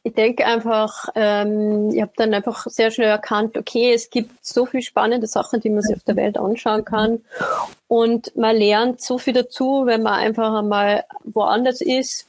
[0.06, 4.66] ich denke einfach, ähm, ich habe dann einfach sehr schnell erkannt, okay, es gibt so
[4.66, 7.22] viele spannende Sachen, die man sich auf der Welt anschauen kann.
[7.88, 12.26] Und man lernt so viel dazu, wenn man einfach einmal woanders ist.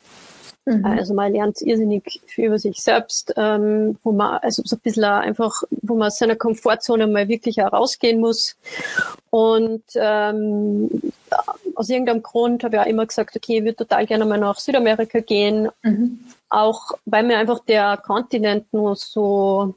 [0.65, 0.86] Mhm.
[0.86, 5.04] Also man lernt irrsinnig viel über sich selbst, ähm, wo man also so ein bisschen
[5.04, 8.56] einfach, wo man aus seiner Komfortzone mal wirklich herausgehen muss.
[9.30, 10.89] Und ähm,
[11.75, 14.60] aus irgendeinem Grund habe ich auch immer gesagt, okay, ich würde total gerne mal nach
[14.60, 15.69] Südamerika gehen.
[15.84, 16.19] Mhm
[16.56, 19.75] auch weil mir einfach der Kontinent nur so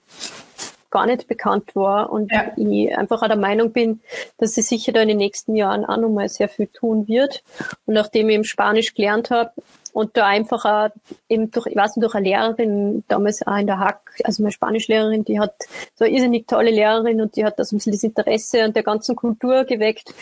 [0.90, 2.52] gar nicht bekannt war und ja.
[2.56, 4.00] ich einfach auch der Meinung bin,
[4.38, 7.42] dass sie sicher da in den nächsten Jahren auch nochmal sehr viel tun wird.
[7.86, 9.52] Und nachdem ich eben Spanisch gelernt habe
[9.92, 10.88] und da einfach auch
[11.28, 14.52] eben durch, ich weiß nicht, durch eine Lehrerin damals auch in der Hack, also meine
[14.52, 15.54] Spanischlehrerin, die hat
[15.96, 18.82] so eine irrsinnig tolle Lehrerin und die hat das ein bisschen das Interesse an der
[18.82, 20.14] ganzen Kultur geweckt.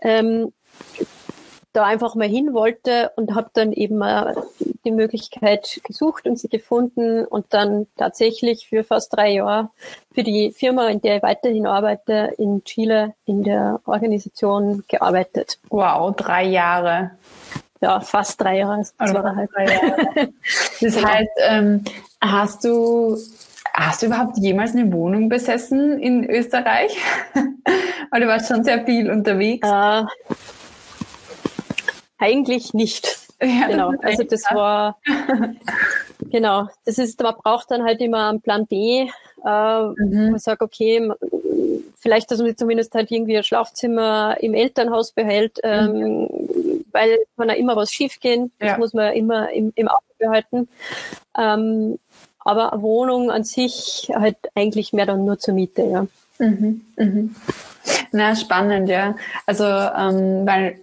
[0.00, 0.52] Ähm,
[1.72, 4.02] da einfach mal hin wollte und habe dann eben
[4.84, 9.70] die Möglichkeit gesucht und sie gefunden und dann tatsächlich für fast drei Jahre
[10.12, 15.58] für die Firma, in der ich weiterhin arbeite, in Chile in der Organisation gearbeitet.
[15.70, 17.12] Wow, drei Jahre.
[17.80, 18.84] Ja, fast drei Jahre.
[18.98, 20.32] Also drei Jahre.
[20.80, 21.08] Das genau.
[21.08, 21.84] heißt, ähm,
[22.20, 23.16] hast du
[23.74, 26.94] Hast du überhaupt jemals eine Wohnung besessen in Österreich?
[28.10, 29.66] Weil du warst schon sehr viel unterwegs.
[29.66, 30.04] Äh,
[32.18, 33.21] eigentlich nicht.
[33.42, 33.92] Ja, genau.
[34.02, 34.98] Also das war
[36.30, 36.68] genau.
[36.84, 39.08] Das ist, man braucht dann halt immer einen Plan B.
[39.44, 40.30] Äh, mhm.
[40.30, 41.10] Man sagt, okay,
[41.98, 46.84] vielleicht, dass man zumindest halt irgendwie ein Schlafzimmer im Elternhaus behält, ähm, mhm.
[46.92, 48.52] weil kann ja immer was schiefgehen.
[48.58, 48.78] Das ja.
[48.78, 50.68] muss man immer im, im Auge behalten.
[51.36, 51.98] Ähm,
[52.44, 56.06] aber eine Wohnung an sich halt eigentlich mehr dann nur zur Miete, ja.
[56.38, 56.80] Mhm.
[56.96, 57.34] Mhm.
[58.12, 59.16] Na, spannend, ja.
[59.46, 60.78] Also, ähm, weil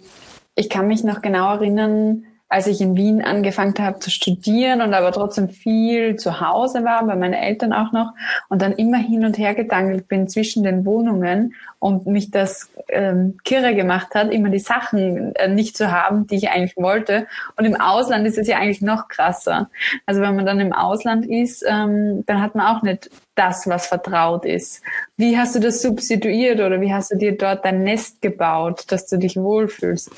[0.55, 4.93] ich kann mich noch genau erinnern, als ich in Wien angefangen habe zu studieren und
[4.95, 8.13] aber trotzdem viel zu Hause war, bei meinen Eltern auch noch,
[8.49, 13.37] und dann immer hin und her gedangelt bin zwischen den Wohnungen und mich das ähm,
[13.43, 17.27] kirre gemacht hat, immer die Sachen äh, nicht zu haben, die ich eigentlich wollte.
[17.55, 19.69] Und im Ausland ist es ja eigentlich noch krasser.
[20.07, 23.87] Also wenn man dann im Ausland ist, ähm, dann hat man auch nicht das, was
[23.87, 24.81] vertraut ist.
[25.17, 29.05] Wie hast du das substituiert oder wie hast du dir dort dein Nest gebaut, dass
[29.05, 30.11] du dich wohlfühlst?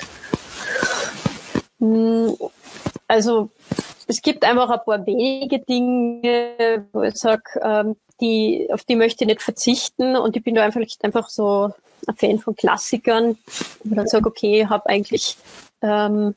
[3.08, 3.50] Also
[4.06, 9.24] es gibt einfach ein paar wenige Dinge, wo ich sage, ähm, die, auf die möchte
[9.24, 11.72] ich nicht verzichten und ich bin da einfach, einfach so
[12.06, 13.36] ein Fan von Klassikern,
[13.84, 15.36] wo dann sage, okay, ich habe eigentlich
[15.82, 16.34] ähm,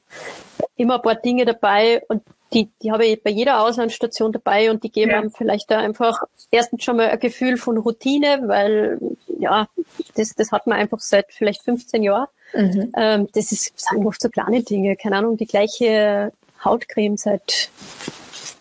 [0.76, 4.84] immer ein paar Dinge dabei und die, die habe ich bei jeder Auslandsstation dabei und
[4.84, 5.20] die geben ja.
[5.20, 9.00] einem vielleicht da einfach erstens schon mal ein Gefühl von Routine, weil
[9.40, 9.68] ja,
[10.16, 12.28] das, das hat man einfach seit vielleicht 15 Jahren.
[12.54, 12.92] Mhm.
[12.96, 16.32] Ähm, das ist, sagen oft so kleine Dinge, keine Ahnung, die gleiche
[16.64, 17.70] Hautcreme seit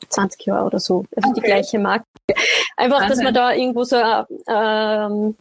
[0.08, 1.40] 20 Jahren oder so, also okay.
[1.40, 2.04] die gleiche Marke.
[2.76, 5.36] Einfach, dass man da irgendwo so ähm,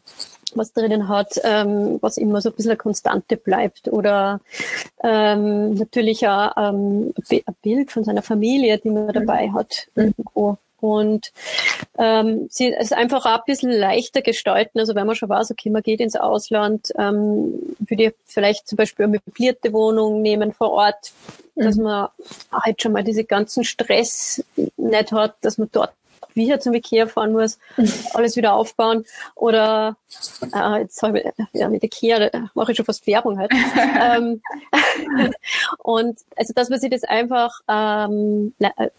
[0.56, 3.88] was drinnen hat, ähm, was immer so ein bisschen eine Konstante bleibt.
[3.88, 4.40] Oder
[5.04, 9.88] ähm, natürlich auch ähm, ein Bild von seiner Familie, die man dabei hat.
[9.96, 10.04] Mhm.
[10.04, 10.58] Irgendwo.
[10.84, 11.32] Und
[11.98, 14.80] ähm, sie es einfach auch ein bisschen leichter gestalten.
[14.80, 18.76] Also wenn man schon weiß, okay, man geht ins Ausland, ähm, würde ich vielleicht zum
[18.76, 21.14] Beispiel eine möblierte Wohnung nehmen vor Ort,
[21.56, 21.64] mhm.
[21.64, 22.10] dass man
[22.52, 24.44] halt schon mal diese ganzen Stress
[24.76, 25.94] nicht hat, dass man dort
[26.36, 27.60] wieder zum Ikea fahren muss,
[28.14, 29.06] alles wieder aufbauen.
[29.36, 29.98] Oder
[30.54, 33.52] äh, jetzt habe ich, ja, mit Ikea mache ich schon fast Werbung halt.
[34.02, 34.42] ähm,
[35.80, 38.90] und also dass man sich das einfach ähm, äh,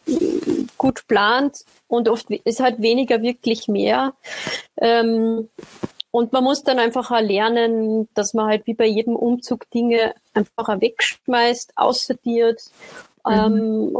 [0.79, 4.15] gut plant und oft ist halt weniger wirklich mehr.
[4.77, 5.49] Ähm,
[6.11, 10.15] und man muss dann einfach auch lernen, dass man halt wie bei jedem Umzug Dinge
[10.33, 12.61] einfach auch wegschmeißt, aussortiert
[13.27, 13.33] Mhm.
[13.33, 13.97] Ähm,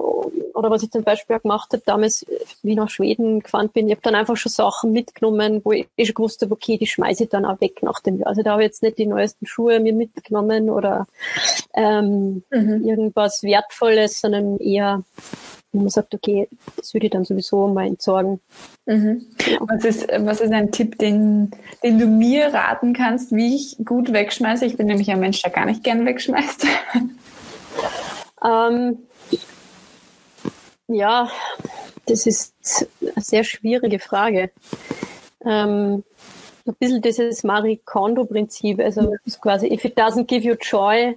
[0.55, 2.27] oder was ich zum Beispiel auch gemacht habe, damals,
[2.63, 5.89] wie ich nach Schweden gefahren bin, ich habe dann einfach schon Sachen mitgenommen, wo ich
[5.99, 8.29] schon gewusst habe, okay, die schmeiße ich dann auch weg nach dem Jahr.
[8.29, 11.07] Also da habe ich jetzt nicht die neuesten Schuhe mir mitgenommen oder
[11.75, 12.85] ähm, mhm.
[12.85, 15.03] irgendwas Wertvolles, sondern eher
[15.75, 18.41] wo man sagt, okay, das würde ich dann sowieso mal entsorgen.
[18.87, 19.27] Mhm.
[19.39, 19.67] Genau.
[19.69, 21.51] Was, ist, was ist ein Tipp, den,
[21.83, 24.65] den du mir raten kannst, wie ich gut wegschmeiße?
[24.65, 26.67] Ich bin nämlich ein Mensch, der gar nicht gern wegschmeißt.
[28.45, 28.99] Ähm,
[30.89, 31.31] ja,
[32.07, 32.55] das ist
[33.01, 34.51] eine sehr schwierige Frage.
[35.45, 36.05] Ähm,
[36.67, 41.17] ein bisschen dieses Marie Kondo-Prinzip, also quasi, if it doesn't give you joy,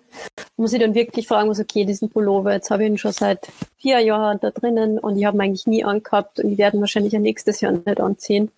[0.57, 3.47] muss ich dann wirklich fragen, was okay, diesen Pullover, jetzt habe ich ihn schon seit
[3.77, 6.81] vier Jahren da drinnen und ich habe ihn eigentlich nie angehabt und ich werde ihn
[6.81, 8.51] wahrscheinlich ein nächstes Jahr nicht anziehen.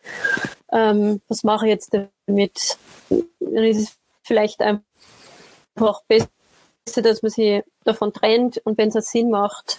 [0.72, 2.78] Ähm, was mache ich jetzt damit?
[3.10, 4.82] Dann ist es vielleicht einfach
[6.08, 6.28] besser,
[6.94, 9.78] dass man sie davon trennt und wenn es Sinn macht,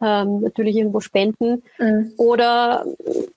[0.00, 2.12] ähm, natürlich irgendwo spenden mhm.
[2.16, 2.86] oder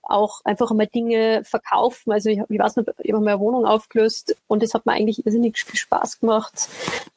[0.03, 2.11] auch einfach einmal Dinge verkaufen.
[2.11, 5.25] Also ich, ich weiß noch, ich habe meine Wohnung aufgelöst und es hat mir eigentlich
[5.25, 6.69] irrsinnig viel Spaß gemacht,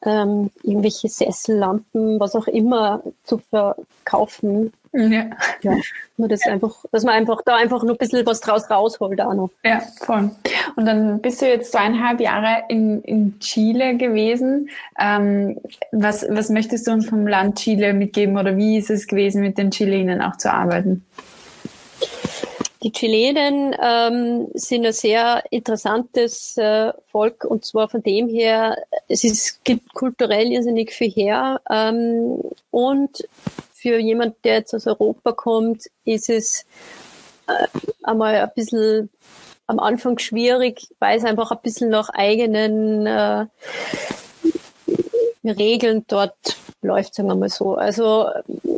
[0.03, 4.73] ähm, irgendwelche Sessel, Lampen, was auch immer zu verkaufen.
[4.93, 5.25] Ja.
[5.61, 5.77] ja.
[6.17, 6.53] Nur das ja.
[6.53, 9.49] einfach, dass man einfach da einfach nur ein bisschen was draus rausholt auch noch.
[9.63, 10.31] Ja, voll.
[10.75, 14.69] Und dann bist du jetzt zweieinhalb Jahre in, in Chile gewesen.
[14.99, 15.59] Ähm,
[15.91, 19.57] was, was möchtest du uns vom Land Chile mitgeben oder wie ist es gewesen, mit
[19.57, 21.05] den Chilenen auch zu arbeiten?
[22.83, 29.23] Die Chilenen ähm, sind ein sehr interessantes äh, Volk und zwar von dem her, es
[29.23, 33.27] ist, gibt kulturell irrsinnig viel her ähm, und
[33.79, 36.65] für jemand, der jetzt aus Europa kommt, ist es
[37.47, 37.67] äh,
[38.03, 39.09] einmal ein bisschen
[39.67, 43.45] am Anfang schwierig, weil es einfach ein bisschen nach eigenen äh,
[45.49, 47.75] Regeln dort läuft, sagen wir mal so.
[47.75, 48.27] Also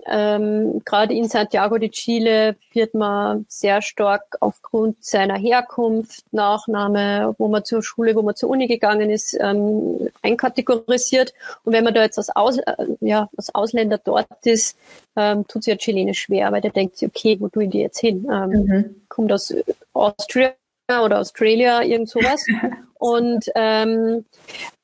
[0.05, 7.47] ähm, gerade in Santiago de Chile wird man sehr stark aufgrund seiner Herkunft, Nachname, wo
[7.47, 11.33] man zur Schule, wo man zur Uni gegangen ist, ähm, einkategorisiert.
[11.63, 14.77] Und wenn man da jetzt als, Aus, äh, ja, als Ausländer dort ist,
[15.15, 17.79] ähm, tut sich ja Chilene schwer, weil der denkt sich, okay, wo tue ich die
[17.79, 18.27] jetzt hin?
[18.31, 18.95] Ähm, mhm.
[19.07, 19.53] Kommt aus
[19.93, 20.53] Austria
[20.89, 22.45] oder Australia, irgend sowas.
[22.99, 24.25] Und ähm,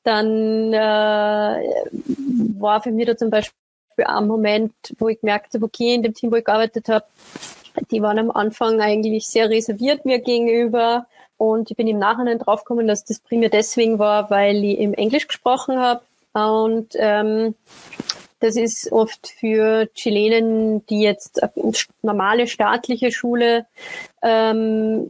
[0.02, 1.60] dann äh,
[2.58, 3.52] war für mich da zum Beispiel
[4.04, 7.04] ein Moment, wo ich gemerkt habe, okay, in dem Team, wo ich gearbeitet habe,
[7.90, 11.06] die waren am Anfang eigentlich sehr reserviert mir gegenüber.
[11.36, 15.26] Und ich bin im Nachhinein draufgekommen, dass das primär deswegen war, weil ich im Englisch
[15.26, 16.00] gesprochen habe.
[16.32, 17.54] Und ähm,
[18.46, 23.66] das ist oft für Chilenen, die jetzt eine normale staatliche Schule
[24.22, 25.08] ähm,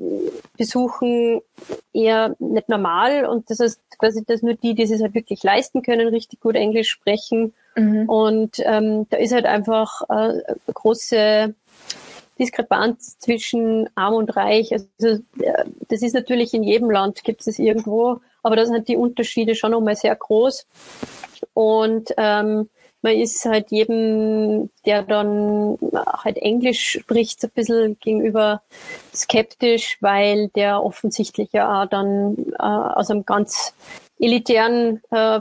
[0.56, 1.42] besuchen,
[1.92, 3.26] eher nicht normal.
[3.26, 6.54] Und das ist quasi das nur die, die es halt wirklich leisten können, richtig gut
[6.54, 7.52] Englisch sprechen.
[7.74, 8.08] Mhm.
[8.08, 11.54] Und ähm, da ist halt einfach äh, eine große
[12.38, 14.72] Diskrepanz zwischen arm und reich.
[14.72, 18.96] Also äh, das ist natürlich in jedem Land gibt es irgendwo, aber da sind die
[18.96, 20.66] Unterschiede schon nochmal sehr groß.
[21.52, 22.70] Und ähm,
[23.06, 25.78] man ist halt jedem, der dann
[26.24, 28.62] halt Englisch spricht, ein bisschen gegenüber
[29.14, 33.74] skeptisch, weil der offensichtlich ja auch dann äh, aus einem ganz
[34.18, 35.38] elitären äh,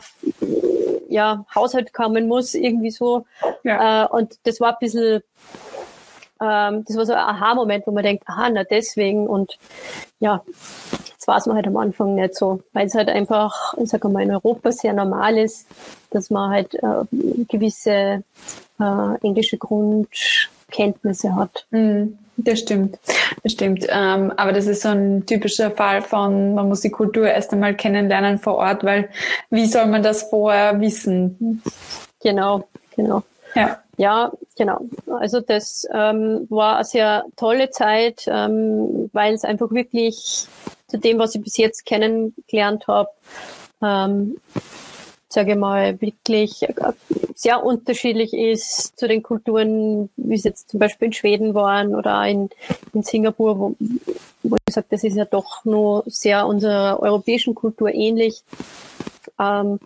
[1.10, 3.26] ja, Haushalt kommen muss, irgendwie so.
[3.64, 4.04] Ja.
[4.04, 5.24] Äh, und das war ein bisschen
[6.42, 9.58] ähm, das war so ein Aha-Moment, wo man denkt, aha, na deswegen und
[10.20, 10.42] ja,
[11.18, 14.10] das war es mir halt am Anfang nicht so, weil es halt einfach, ich sage
[14.10, 15.68] mal, in Europa sehr normal ist,
[16.12, 17.06] dass man halt äh,
[17.48, 18.24] gewisse
[18.80, 21.66] äh, englische Grundkenntnisse hat.
[21.72, 22.18] Mhm.
[22.38, 23.00] Das stimmt,
[23.44, 23.88] das stimmt.
[23.90, 27.76] Ähm, aber das ist so ein typischer Fall von, man muss die Kultur erst einmal
[27.76, 29.10] kennenlernen vor Ort, weil
[29.50, 31.62] wie soll man das vorher wissen?
[32.22, 33.24] Genau, genau.
[33.56, 33.78] Ja.
[33.98, 34.80] Ja, genau.
[35.08, 40.48] Also das ähm, war eine sehr tolle Zeit, ähm, weil es einfach wirklich
[40.88, 43.10] zu dem, was ich bis jetzt kennengelernt habe,
[43.82, 44.38] ähm,
[45.30, 46.74] sage ich mal, wirklich äh,
[47.36, 52.26] sehr unterschiedlich ist zu den Kulturen, wie es jetzt zum Beispiel in Schweden waren oder
[52.26, 52.50] in,
[52.94, 53.76] in Singapur, wo,
[54.44, 58.44] wo ich sage, das ist ja doch nur sehr unserer europäischen Kultur ähnlich.
[59.40, 59.80] Ähm,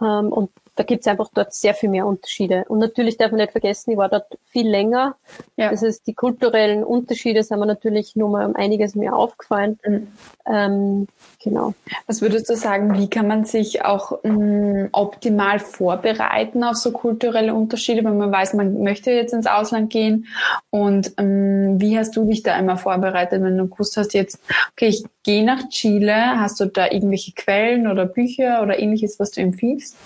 [0.00, 2.64] ähm, und da gibt's einfach dort sehr viel mehr Unterschiede.
[2.68, 5.14] Und natürlich darf man nicht vergessen, ich war dort viel länger.
[5.56, 5.70] Ja.
[5.70, 9.78] Das heißt, die kulturellen Unterschiede sind mir natürlich nur mal um einiges mehr aufgefallen.
[9.86, 10.08] Mhm.
[10.46, 11.06] Ähm,
[11.42, 11.74] genau.
[12.06, 16.90] Was würdest du sagen, wie kann man sich auch mh, mm, optimal vorbereiten auf so
[16.90, 20.26] kulturelle Unterschiede, wenn man weiß, man möchte jetzt ins Ausland gehen?
[20.70, 24.40] Und mh, mm, wie hast du dich da einmal vorbereitet, wenn du gewusst hast, jetzt,
[24.72, 29.30] okay, ich gehe nach Chile, hast du da irgendwelche Quellen oder Bücher oder ähnliches, was
[29.30, 29.96] du empfiehlst?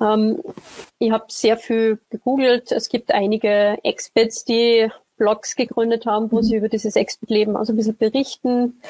[0.00, 0.40] Ähm,
[0.98, 2.72] ich habe sehr viel gegoogelt.
[2.72, 6.42] Es gibt einige Experts, die Blogs gegründet haben, wo mhm.
[6.42, 8.80] sie über dieses Expat-Leben also ein bisschen berichten.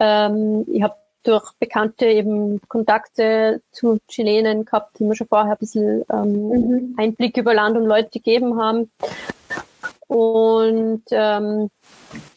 [0.00, 0.94] Ähm, ich habe
[1.24, 6.94] durch Bekannte eben Kontakte zu Chilenen gehabt, die mir schon vorher ein bisschen ähm, mhm.
[6.98, 8.90] Einblick über Land und Leute gegeben haben.
[10.12, 11.70] Und ähm,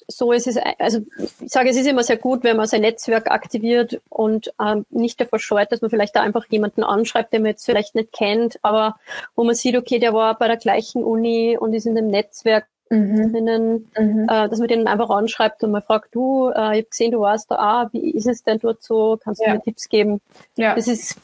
[0.07, 0.99] so ist es, also
[1.41, 5.19] ich sage, es ist immer sehr gut, wenn man sein Netzwerk aktiviert und ähm, nicht
[5.19, 8.59] davor scheut, dass man vielleicht da einfach jemanden anschreibt, den man jetzt vielleicht nicht kennt,
[8.61, 8.95] aber
[9.35, 12.65] wo man sieht, okay, der war bei der gleichen Uni und ist in dem Netzwerk
[12.89, 13.33] mhm.
[13.33, 14.29] drinnen, mhm.
[14.29, 17.19] Äh, dass man den einfach anschreibt und mal fragt, du, äh, ich habe gesehen, du
[17.19, 19.55] warst da, ah, wie ist es denn dort so, kannst du ja.
[19.55, 20.21] mir Tipps geben?
[20.55, 20.75] Ja.
[20.75, 21.17] Das ist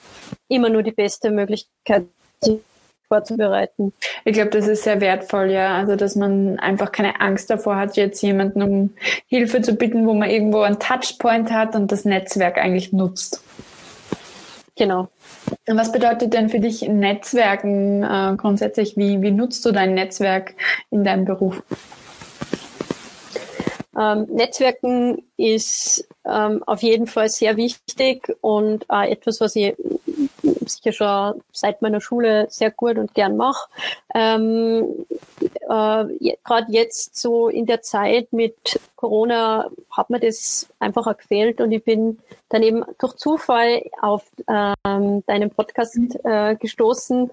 [0.49, 2.07] immer nur die beste Möglichkeit,
[3.11, 3.91] vorzubereiten.
[4.23, 5.75] Ich glaube, das ist sehr wertvoll, ja.
[5.75, 8.93] Also, dass man einfach keine Angst davor hat, jetzt jemanden um
[9.27, 13.43] Hilfe zu bitten, wo man irgendwo einen Touchpoint hat und das Netzwerk eigentlich nutzt.
[14.77, 15.09] Genau.
[15.67, 18.95] Was bedeutet denn für dich Netzwerken äh, grundsätzlich?
[18.95, 20.53] Wie, wie nutzt du dein Netzwerk
[20.89, 21.61] in deinem Beruf?
[23.99, 29.75] Ähm, Netzwerken ist ähm, auf jeden Fall sehr wichtig und auch etwas, was ich
[30.69, 33.69] sicher schon seit meiner Schule sehr gut und gern mache.
[34.13, 35.05] Ähm,
[35.41, 41.61] äh, Gerade jetzt so in der Zeit mit Corona hat mir das einfach auch gefehlt
[41.61, 47.31] und ich bin dann eben durch Zufall auf ähm, deinen Podcast äh, gestoßen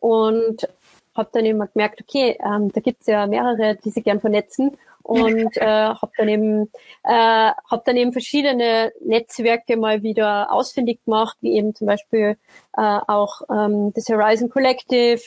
[0.00, 0.68] und
[1.14, 4.76] habe dann eben gemerkt, okay, ähm, da gibt's ja mehrere, die sich gern vernetzen
[5.06, 6.62] und äh, habe dann eben
[7.04, 12.36] äh, habe dann eben verschiedene Netzwerke mal wieder ausfindig gemacht, wie eben zum Beispiel
[12.76, 15.22] äh, auch ähm, das Horizon Collective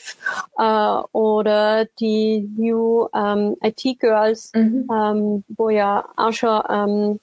[0.58, 4.86] äh, oder die New ähm, IT Girls, mhm.
[4.92, 7.20] ähm, wo ja auch schon ähm,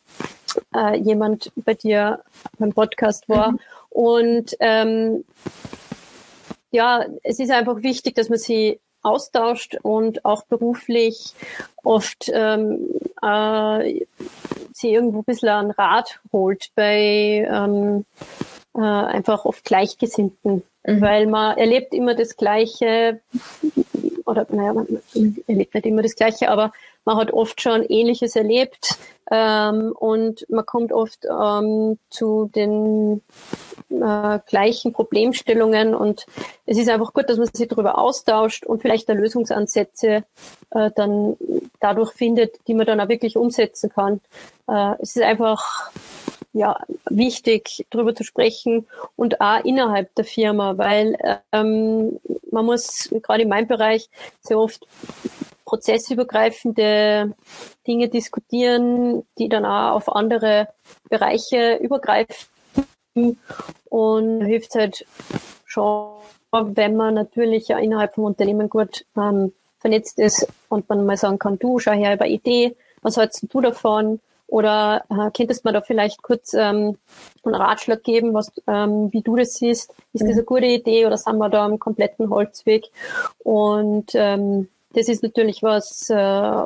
[0.73, 2.23] äh, jemand bei dir
[2.57, 3.59] beim Podcast war mhm.
[3.91, 5.25] und ähm,
[6.71, 11.33] ja, es ist einfach wichtig, dass man sie austauscht und auch beruflich
[11.83, 12.89] oft ähm,
[13.21, 14.05] äh,
[14.73, 18.05] sie irgendwo ein bisschen einen Rat holt bei ähm,
[18.75, 21.01] äh, einfach oft Gleichgesinnten, mhm.
[21.01, 23.21] weil man erlebt immer das Gleiche
[24.27, 24.87] oder naja, man
[25.47, 26.71] erlebt nicht immer das Gleiche, aber
[27.05, 28.97] man hat oft schon Ähnliches erlebt
[29.31, 33.21] ähm, und man kommt oft ähm, zu den
[33.89, 36.25] äh, gleichen Problemstellungen und
[36.65, 40.25] es ist einfach gut, dass man sich darüber austauscht und vielleicht Lösungsansätze
[40.71, 41.37] äh, dann
[41.79, 44.19] dadurch findet, die man dann auch wirklich umsetzen kann.
[44.67, 45.91] Äh, es ist einfach
[46.57, 46.75] ja,
[47.09, 51.17] wichtig, darüber zu sprechen und auch innerhalb der Firma, weil
[51.51, 52.19] ähm,
[52.51, 54.09] man muss gerade in meinem Bereich
[54.41, 54.85] sehr oft
[55.65, 57.33] prozessübergreifende
[57.85, 60.69] Dinge diskutieren, die dann auch auf andere
[61.09, 62.47] Bereiche übergreifen
[63.89, 65.05] und hilft halt
[65.65, 66.13] schon,
[66.51, 71.37] wenn man natürlich ja innerhalb vom Unternehmen gut ähm, vernetzt ist und man mal sagen
[71.37, 74.19] kann, du schau her über Idee, was hältst du davon?
[74.47, 76.97] Oder äh, könntest du mir da vielleicht kurz ähm,
[77.43, 79.93] einen Ratschlag geben, was, ähm, wie du das siehst?
[80.13, 82.85] Ist das eine gute Idee oder sind wir da am kompletten Holzweg?
[83.39, 86.63] Und ähm, das ist natürlich was, äh,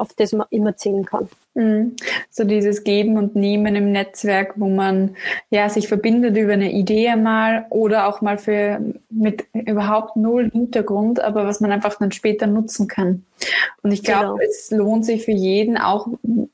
[0.00, 1.28] auf das man immer zählen kann.
[1.54, 1.96] Mhm.
[2.30, 5.16] So dieses Geben und Nehmen im Netzwerk, wo man
[5.50, 8.80] ja sich verbindet über eine Idee einmal oder auch mal für
[9.10, 13.24] mit überhaupt null Hintergrund, aber was man einfach dann später nutzen kann.
[13.82, 14.38] Und ich glaube, genau.
[14.38, 16.08] es lohnt sich für jeden, auch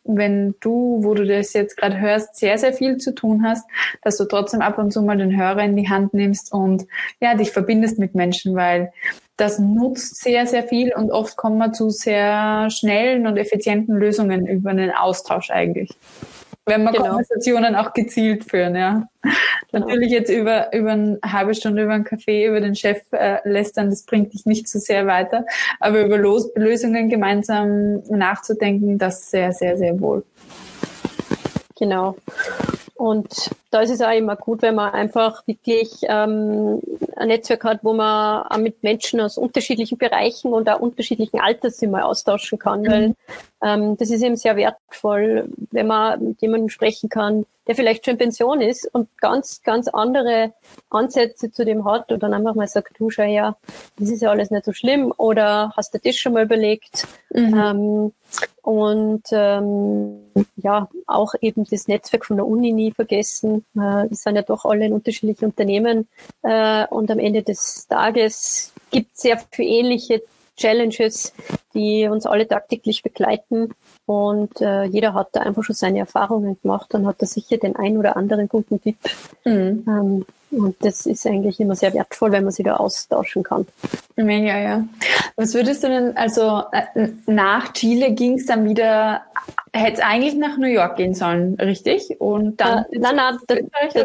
[0.05, 3.69] wenn du, wo du das jetzt gerade hörst, sehr, sehr viel zu tun hast,
[4.03, 6.87] dass du trotzdem ab und zu mal den Hörer in die Hand nimmst und
[7.21, 8.93] ja, dich verbindest mit Menschen, weil
[9.37, 14.47] das nutzt sehr, sehr viel und oft kommen wir zu sehr schnellen und effizienten Lösungen
[14.47, 15.91] über einen Austausch eigentlich.
[16.69, 17.05] Wenn wir genau.
[17.11, 19.09] Konversationen auch gezielt führen, ja.
[19.71, 19.87] Genau.
[19.87, 23.91] Natürlich jetzt über, über eine halbe Stunde über einen Kaffee, über den Chef äh, lästern,
[23.91, 25.45] das bringt dich nicht so sehr weiter.
[25.79, 30.25] Aber über Los Lösungen gemeinsam nachzudenken, das sehr, sehr, sehr wohl.
[31.79, 32.17] Genau.
[32.97, 36.81] Und da ist es auch immer gut, wenn man einfach wirklich ähm,
[37.15, 41.77] ein Netzwerk hat, wo man auch mit Menschen aus unterschiedlichen Bereichen und auch unterschiedlichen Alters
[41.77, 42.87] sich mal austauschen kann, mhm.
[42.87, 43.15] weil
[43.63, 48.13] ähm, das ist eben sehr wertvoll, wenn man mit jemandem sprechen kann, der vielleicht schon
[48.13, 50.53] in Pension ist und ganz, ganz andere
[50.89, 53.57] Ansätze zu dem hat und dann einfach mal sagt, du schau her,
[53.99, 57.07] das ist ja alles nicht so schlimm oder hast du das schon mal überlegt?
[57.31, 57.59] Mhm.
[57.59, 58.13] Ähm,
[58.63, 60.19] und ähm,
[60.57, 63.65] ja, auch eben das Netzwerk von der Uni nie vergessen.
[63.75, 66.09] Äh, wir sind ja doch alle in unterschiedlichen Unternehmen
[66.43, 70.23] äh, und am Ende des Tages gibt es sehr viele ähnliche
[70.57, 71.33] Challenges,
[71.75, 73.75] die uns alle tagtäglich begleiten.
[74.07, 77.77] Und äh, jeder hat da einfach schon seine Erfahrungen gemacht und hat da sicher den
[77.77, 78.97] ein oder anderen guten Tipp.
[79.45, 79.85] Mhm.
[79.89, 83.67] Ähm, und das ist eigentlich immer sehr wertvoll, wenn man sich da austauschen kann.
[84.15, 84.85] Mega, ja.
[85.35, 89.23] Was würdest du denn, also äh, nach Chile ging es dann wieder,
[89.73, 92.21] hätte es eigentlich nach New York gehen sollen, richtig?
[92.21, 92.85] Und dann.
[92.91, 94.05] Äh, nein, nein, da, da,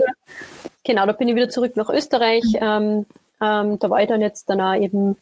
[0.84, 2.44] genau, da bin ich wieder zurück nach Österreich.
[2.44, 2.60] Mhm.
[2.62, 3.06] Ähm,
[3.42, 5.18] ähm, da war ich dann jetzt danach eben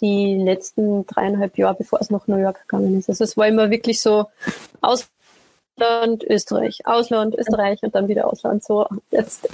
[0.00, 3.08] die letzten dreieinhalb Jahre, bevor es nach New York gegangen ist.
[3.08, 4.26] Also es war immer wirklich so
[4.80, 8.64] Ausland, Österreich, Ausland, Österreich und dann wieder Ausland.
[8.64, 9.48] So, jetzt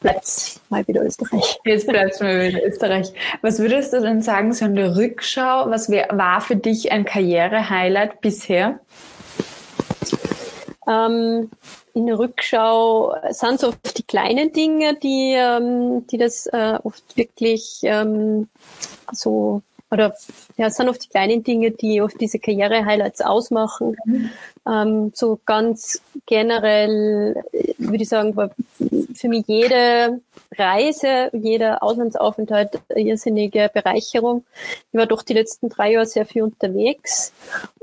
[0.00, 1.58] bleibt's mal wieder Österreich.
[1.64, 3.12] Jetzt bleibt's mal wieder Österreich.
[3.42, 7.04] Was würdest du denn sagen, so in der Rückschau, was wär, war für dich ein
[7.04, 8.80] Karriere-Highlight bisher?
[10.86, 11.50] Ähm,
[11.94, 17.16] in der Rückschau sind es oft die kleinen Dinge, die, ähm, die das äh, oft
[17.16, 18.48] wirklich ähm,
[19.12, 20.14] so oder
[20.56, 23.96] ja, es sind oft die kleinen Dinge, die oft diese Karriere-Highlights ausmachen.
[24.04, 24.30] Mhm.
[24.68, 27.36] Ähm, so ganz generell
[27.78, 28.50] würde ich sagen, war
[29.14, 30.20] für mich jede
[30.58, 34.44] Reise, jeder Auslandsaufenthalt eine irrsinnige Bereicherung.
[34.92, 37.32] Ich war doch die letzten drei Jahre sehr viel unterwegs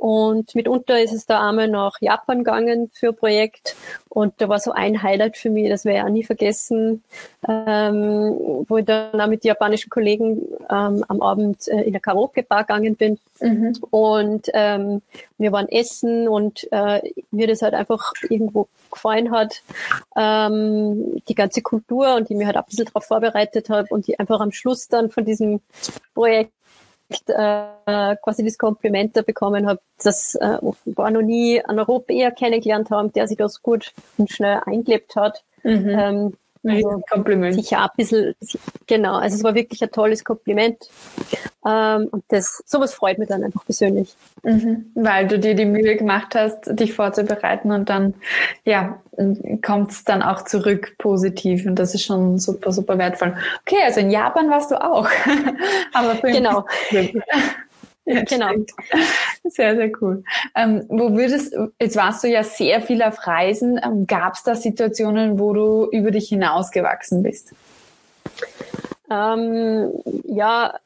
[0.03, 3.77] und mitunter ist es da einmal nach Japan gegangen für ein Projekt.
[4.09, 7.05] Und da war so ein Highlight für mich, das werde ich auch nie vergessen,
[7.47, 12.65] ähm, wo ich dann auch mit japanischen Kollegen ähm, am Abend äh, in der Karaoke-Bar
[12.65, 13.17] gegangen bin.
[13.39, 13.77] Mhm.
[13.91, 15.01] und ähm,
[15.37, 17.01] wir waren essen und äh,
[17.31, 19.63] mir das halt einfach irgendwo gefallen hat,
[20.17, 24.19] ähm, die ganze Kultur und die mir halt ein bisschen darauf vorbereitet habe und die
[24.19, 25.61] einfach am Schluss dann von diesem
[26.13, 26.51] Projekt
[27.27, 32.89] äh, quasi das Kompliment da bekommen habe, dass äh, offenbar noch nie einen Europäer kennengelernt
[32.89, 35.43] haben, der sich das gut und schnell eingelebt hat.
[35.63, 35.89] Mhm.
[35.89, 36.33] Ähm,
[36.64, 37.55] also Kompliment.
[37.55, 38.36] Sicher ein bisschen,
[38.88, 39.16] genau.
[39.16, 40.78] Also es war wirklich ein tolles Kompliment.
[41.66, 44.16] Ähm, und das, sowas freut mich dann einfach persönlich.
[44.43, 44.91] Mhm.
[44.95, 48.14] Weil du dir die Mühe gemacht hast, dich vorzubereiten und dann,
[48.66, 49.01] ja,
[49.61, 53.36] kommt es dann auch zurück positiv und das ist schon super, super wertvoll.
[53.61, 55.07] Okay, also in Japan warst du auch.
[55.93, 56.66] Aber genau.
[58.05, 58.49] Ja, genau.
[59.45, 60.23] Sehr, sehr cool.
[60.55, 63.79] Ähm, wo würdest, jetzt warst du ja sehr viel auf Reisen.
[63.83, 67.53] Ähm, Gab es da Situationen, wo du über dich hinausgewachsen bist?
[69.09, 69.91] Ähm,
[70.25, 70.79] ja,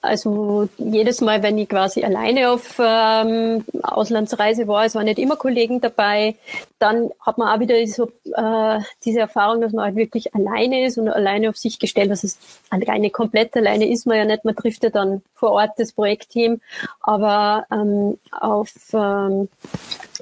[0.00, 5.36] also jedes Mal, wenn ich quasi alleine auf ähm, Auslandsreise war, es waren nicht immer
[5.36, 6.36] Kollegen dabei,
[6.78, 10.98] dann hat man auch wieder so, äh, diese Erfahrung, dass man halt wirklich alleine ist
[10.98, 12.10] und alleine auf sich gestellt.
[12.10, 14.44] Das ist alleine komplett alleine ist man ja nicht.
[14.44, 16.60] Man trifft ja dann vor Ort das Projektteam,
[17.00, 19.48] aber ähm, auf ähm,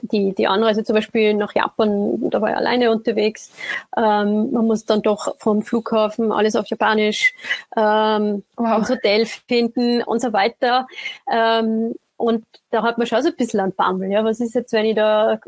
[0.02, 3.50] die, die Anreise zum Beispiel nach Japan, da war ich alleine unterwegs.
[3.96, 7.34] Ähm, man muss dann doch vom Flughafen alles auf Japanisch,
[7.76, 8.78] ähm, wow.
[8.78, 10.86] ins Hotel finden und so weiter.
[11.30, 14.10] Ähm, und da hat man schon so ein bisschen ein Bammel.
[14.10, 15.38] Ja, was ist jetzt, wenn ich da, äh,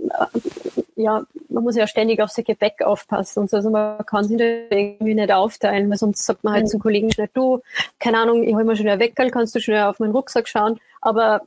[0.96, 3.56] ja, man muss ja ständig auf sein Gepäck aufpassen und so.
[3.56, 6.68] Also man kann sich da irgendwie nicht aufteilen, weil sonst sagt man halt mhm.
[6.68, 7.60] zum Kollegen schnell, du,
[7.98, 10.78] keine Ahnung, ich hol mir schnell weg, kannst du schnell auf meinen Rucksack schauen.
[11.00, 11.42] Aber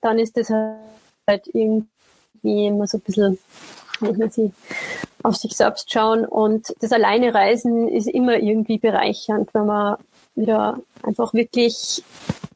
[0.00, 3.38] dann ist das halt irgendwie immer so ein bisschen
[4.00, 4.52] wenn sie
[5.22, 6.24] auf sich selbst schauen.
[6.24, 9.96] Und das alleine Reisen ist immer irgendwie bereichernd, wenn man
[10.34, 12.02] wieder einfach wirklich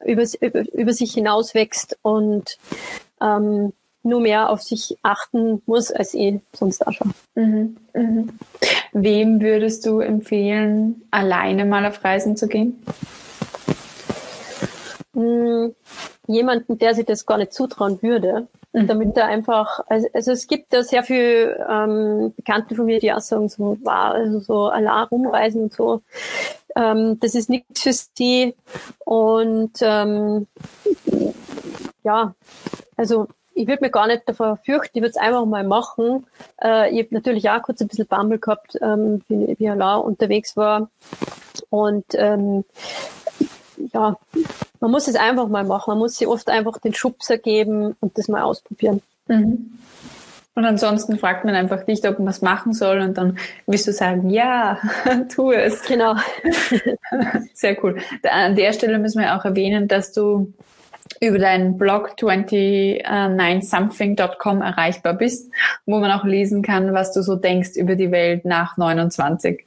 [0.05, 2.59] über, über, über sich hinauswächst und
[3.21, 3.73] ähm,
[4.03, 7.13] nur mehr auf sich achten muss, als eh sonst auch schon.
[7.35, 8.31] Mhm, mhm.
[8.93, 12.83] Wem würdest du empfehlen, alleine mal auf Reisen zu gehen?
[15.15, 15.75] Hm,
[16.27, 18.87] jemanden, der sich das gar nicht zutrauen würde, mhm.
[18.87, 23.13] damit er einfach, also, also es gibt da sehr viel ähm, Bekannte von mir, die
[23.13, 26.03] auch sagen, so, wow, also so allein rumreisen und so,
[26.77, 28.55] ähm, das ist nichts für sie
[29.05, 30.47] und ähm,
[32.05, 32.35] ja,
[32.97, 36.27] also ich würde mir gar nicht davor fürchten, ich würde es einfach mal machen.
[36.63, 40.57] Äh, ich habe natürlich auch kurz ein bisschen Bammel gehabt, ähm, wie, wie allein unterwegs
[40.57, 40.89] war.
[41.69, 42.65] Und ähm,
[43.93, 44.17] ja,
[44.81, 45.91] man muss es einfach mal machen.
[45.91, 49.03] Man muss sich oft einfach den Schubser geben und das mal ausprobieren.
[49.29, 49.73] Mhm.
[50.55, 53.93] Und ansonsten fragt man einfach dich, ob man was machen soll und dann wirst du
[53.93, 54.79] sagen, ja,
[55.33, 55.83] tu es.
[55.83, 56.17] Genau.
[57.55, 57.99] Sehr cool.
[58.29, 60.53] An der Stelle müssen wir auch erwähnen, dass du
[61.21, 65.53] über deinen Blog 29something.com erreichbar bist,
[65.87, 69.65] wo man auch lesen kann, was du so denkst über die Welt nach 29.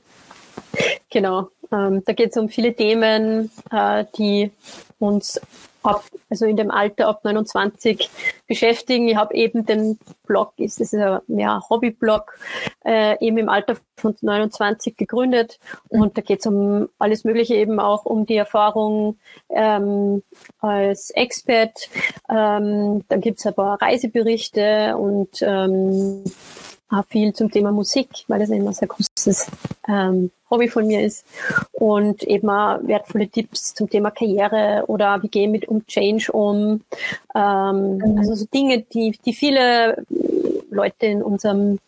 [1.10, 1.48] Genau.
[1.74, 4.52] Ähm, da geht es um viele Themen, äh, die
[5.00, 5.42] uns
[5.82, 8.10] ab, also in dem Alter ab 29
[8.48, 9.08] beschäftigen.
[9.08, 12.38] Ich habe eben den Blog, ist das ist ja mehr Hobbyblog,
[12.86, 15.60] äh, eben im Alter von 29 gegründet
[15.90, 19.18] und da geht es um alles Mögliche, eben auch um die Erfahrung
[19.50, 20.24] ähm,
[20.60, 21.90] als Expert.
[22.30, 26.24] Ähm, dann gibt es ein paar Reiseberichte und ähm,
[26.94, 29.48] auch viel zum Thema Musik, weil das immer ein sehr großes
[29.88, 31.26] ähm, Hobby von mir ist.
[31.72, 36.32] Und eben auch wertvolle Tipps zum Thema Karriere oder wie gehe ich mit um Change
[36.32, 36.82] um.
[37.36, 38.18] Ähm, mhm.
[38.20, 40.06] Also so Dinge, die, die viele
[40.74, 41.80] Leute in unserem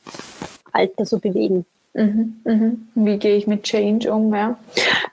[0.72, 1.66] Alter so bewegen.
[1.94, 2.88] Mhm, mhm.
[2.96, 4.34] Wie gehe ich mit Change um?
[4.34, 4.58] Ja.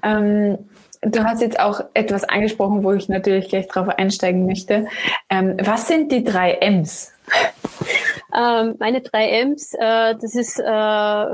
[0.02, 0.58] Ähm,
[1.00, 4.86] du hast jetzt auch etwas angesprochen, wo ich natürlich gleich drauf einsteigen möchte.
[5.30, 7.12] Ähm, was sind die drei M's?
[8.34, 11.26] Ähm, meine drei M's, äh, das ist äh,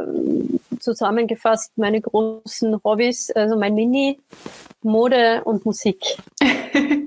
[0.80, 4.18] zusammengefasst meine großen Hobbys, also mein Mini,
[4.82, 5.98] Mode und Musik.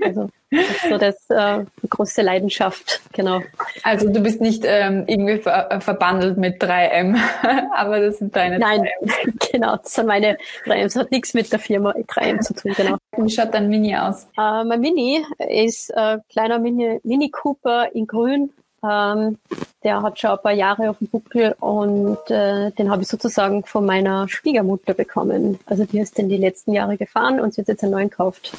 [0.02, 3.42] Also das ist so das äh, große Leidenschaft, genau.
[3.84, 7.18] Also du bist nicht ähm, irgendwie ver verbandelt mit 3M,
[7.76, 9.52] aber das sind deine Nein, 3Ms.
[9.52, 10.84] genau, das sind meine 3Ms.
[10.84, 12.98] Das hat nichts mit der Firma 3M zu tun, genau.
[13.16, 14.28] Wie schaut dein Mini aus?
[14.38, 18.52] Äh, mein Mini ist äh, kleiner Mini, Mini Cooper in grün
[18.84, 19.38] Ähm,
[19.84, 23.64] der hat schon ein paar Jahre auf dem Buckel und äh, den habe ich sozusagen
[23.64, 25.60] von meiner Schwiegermutter bekommen.
[25.66, 28.54] Also die ist den die letzten Jahre gefahren und sie hat jetzt einen neuen gekauft.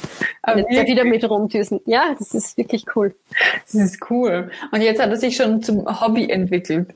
[0.45, 1.79] Und jetzt wieder mit rumdüsen.
[1.85, 3.15] Ja, das ist wirklich cool.
[3.65, 4.51] Das ist cool.
[4.71, 6.89] Und jetzt hat er sich schon zum Hobby entwickelt.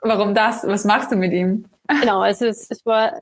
[0.00, 0.66] Warum das?
[0.66, 1.64] Was machst du mit ihm?
[1.88, 3.12] Genau, also es, es war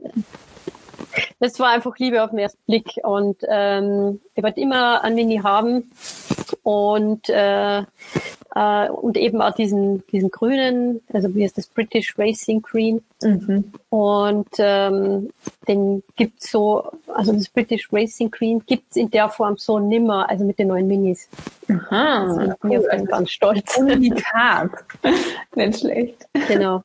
[1.38, 5.38] das war einfach Liebe auf den ersten Blick und ähm, ich wollte immer einen Mini
[5.38, 5.90] haben
[6.62, 7.82] und äh,
[8.54, 13.72] äh, und eben auch diesen diesen grünen, also wie heißt das British Racing Green mhm.
[13.90, 15.30] und ähm,
[15.68, 20.44] den gibt's so, also das British Racing Green gibt's in der Form so nimmer, also
[20.44, 21.28] mit den neuen Minis.
[21.68, 22.72] Aha, also cool.
[22.72, 23.76] ich bin ganz stolz.
[23.78, 24.70] Unikat,
[25.54, 26.26] nicht schlecht.
[26.48, 26.82] Genau.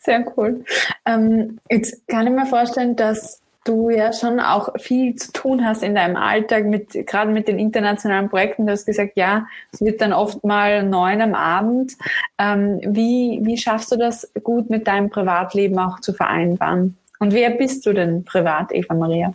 [0.00, 0.64] Sehr cool.
[1.04, 5.82] Ähm, jetzt kann ich mir vorstellen, dass du ja schon auch viel zu tun hast
[5.82, 8.66] in deinem Alltag mit, gerade mit den internationalen Projekten.
[8.66, 11.92] Du hast gesagt, ja, es wird dann oft mal neun am Abend.
[12.38, 16.96] Ähm, wie, wie schaffst du das gut mit deinem Privatleben auch zu vereinbaren?
[17.18, 19.32] Und wer bist du denn privat, Eva Maria?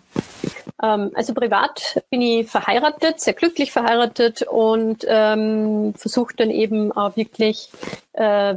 [0.84, 7.17] Ähm, also privat bin ich verheiratet, sehr glücklich verheiratet und ähm, versuche dann eben auch
[7.17, 7.71] wirklich
[8.13, 8.55] äh,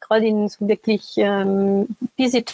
[0.00, 2.44] gerade in so wirklich ähm, busy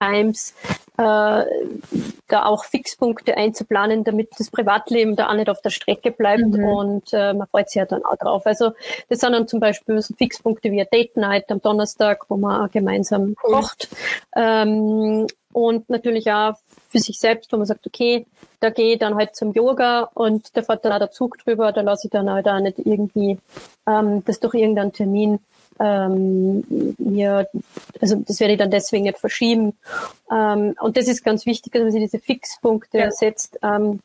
[0.00, 0.54] Times
[0.96, 6.64] da auch Fixpunkte einzuplanen, damit das Privatleben da auch nicht auf der Strecke bleibt mhm.
[6.64, 8.46] und äh, man freut sich ja dann auch drauf.
[8.46, 8.72] Also
[9.08, 12.70] das sind dann zum Beispiel so Fixpunkte wie ein Date Night am Donnerstag, wo man
[12.70, 13.52] gemeinsam cool.
[13.52, 13.88] kocht
[14.36, 16.54] ähm, und natürlich auch
[16.90, 18.26] für sich selbst, wo man sagt, okay,
[18.60, 21.72] da gehe ich dann halt zum Yoga und da fährt dann auch der Zug drüber,
[21.72, 23.38] da lasse ich dann halt auch nicht irgendwie
[23.86, 25.40] ähm, das durch irgendeinen Termin
[25.80, 26.64] ähm,
[26.98, 27.48] mir,
[28.00, 29.74] also das werde ich dann deswegen nicht verschieben.
[30.30, 33.10] Ähm, und das ist ganz wichtig, dass man sich diese Fixpunkte ja.
[33.10, 33.58] setzt.
[33.62, 34.00] Ähm,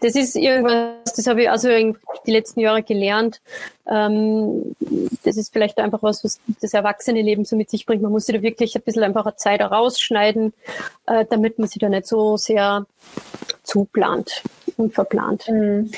[0.00, 3.40] das ist irgendwas, das habe ich also die letzten Jahre gelernt.
[3.86, 4.74] Ähm,
[5.24, 8.02] das ist vielleicht einfach was, was das erwachsene Leben so mit sich bringt.
[8.02, 10.52] Man muss sich da wirklich ein bisschen einfach eine Zeit rausschneiden,
[11.06, 12.86] äh, damit man sich da nicht so sehr
[13.62, 14.42] zuplant
[14.80, 15.48] und verplant.
[15.48, 15.90] Mhm.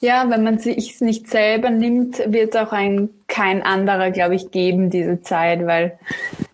[0.00, 4.50] Ja, wenn man sich nicht selber nimmt, wird es auch ein kein anderer, glaube ich,
[4.50, 5.98] geben diese Zeit, weil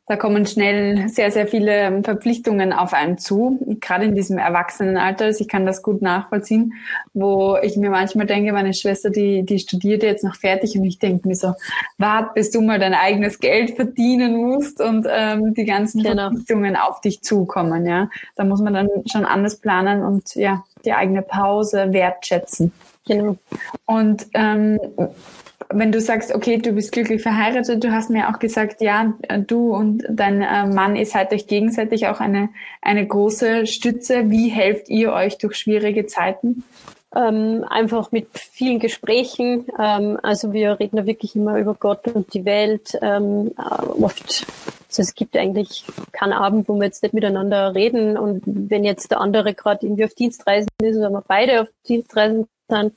[0.08, 5.24] da kommen schnell sehr, sehr viele Verpflichtungen auf einen zu, gerade in diesem Erwachsenenalter.
[5.24, 6.74] Also ich kann das gut nachvollziehen,
[7.12, 11.00] wo ich mir manchmal denke, meine Schwester, die, die studiert jetzt noch fertig und ich
[11.00, 11.54] denke mir so,
[11.98, 16.28] wart, bis du mal dein eigenes Geld verdienen musst und ähm, die ganzen genau.
[16.28, 17.84] Verpflichtungen auf dich zukommen.
[17.84, 22.72] Ja, Da muss man dann schon anders planen und ja, die eigene Pause wertschätzen.
[23.06, 23.36] Genau.
[23.84, 24.80] Und ähm,
[25.70, 29.14] wenn du sagst, okay, du bist glücklich verheiratet, du hast mir auch gesagt, ja,
[29.46, 32.50] du und dein äh, Mann, ihr seid euch gegenseitig auch eine,
[32.82, 34.30] eine große Stütze.
[34.30, 36.64] Wie helft ihr euch durch schwierige Zeiten?
[37.14, 39.66] Ähm, einfach mit vielen Gesprächen.
[39.78, 42.98] Ähm, also wir reden da wirklich immer über Gott und die Welt.
[43.00, 44.46] Ähm, äh, oft,
[44.88, 48.16] also es gibt eigentlich keinen Abend, wo wir jetzt nicht miteinander reden.
[48.16, 52.48] Und wenn jetzt der andere gerade irgendwie auf Dienstreisen ist oder wir beide auf Dienstreisen
[52.68, 52.92] dann,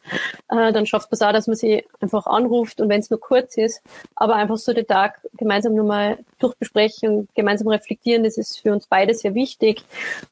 [0.50, 3.20] äh, dann schafft man es auch, dass man sie einfach anruft und wenn es nur
[3.20, 3.82] kurz ist,
[4.16, 8.74] aber einfach so den Tag gemeinsam nur mal durchbesprechen und gemeinsam reflektieren, das ist für
[8.74, 9.84] uns beide sehr wichtig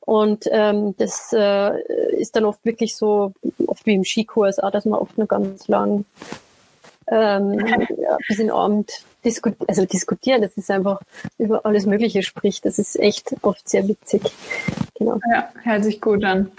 [0.01, 1.80] und ähm, das äh,
[2.16, 3.34] ist dann oft wirklich so,
[3.68, 6.05] oft wie im Skikurs auch, dass man oft nur ganz lang
[7.10, 7.60] ähm,
[7.97, 8.91] ja, bis in Abend
[9.28, 10.99] diskut also diskutieren, das ist einfach
[11.38, 14.21] über alles Mögliche spricht, das ist echt oft sehr witzig.
[14.97, 15.19] Genau.
[15.32, 16.51] Ja, hört sich gut an.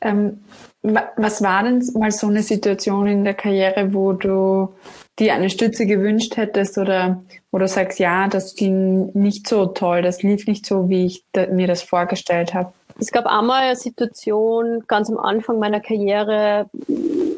[0.00, 0.40] Ähm,
[0.82, 4.74] was war denn mal so eine Situation in der Karriere, wo du
[5.18, 10.02] dir eine Stütze gewünscht hättest oder wo du sagst, ja, das ging nicht so toll,
[10.02, 12.72] das lief nicht so, wie ich mir das vorgestellt habe?
[13.00, 16.68] Es gab einmal eine Situation ganz am Anfang meiner Karriere,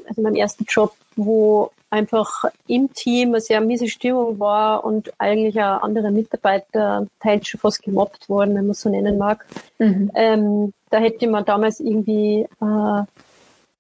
[0.09, 5.59] also meinem ersten Job, wo einfach im Team eine sehr miese Stimmung war und eigentlich
[5.61, 9.47] auch andere Mitarbeiter teils schon fast gemobbt wurden, wenn man es so nennen mag.
[9.79, 10.11] Mhm.
[10.15, 13.03] Ähm, da hätte man damals irgendwie äh,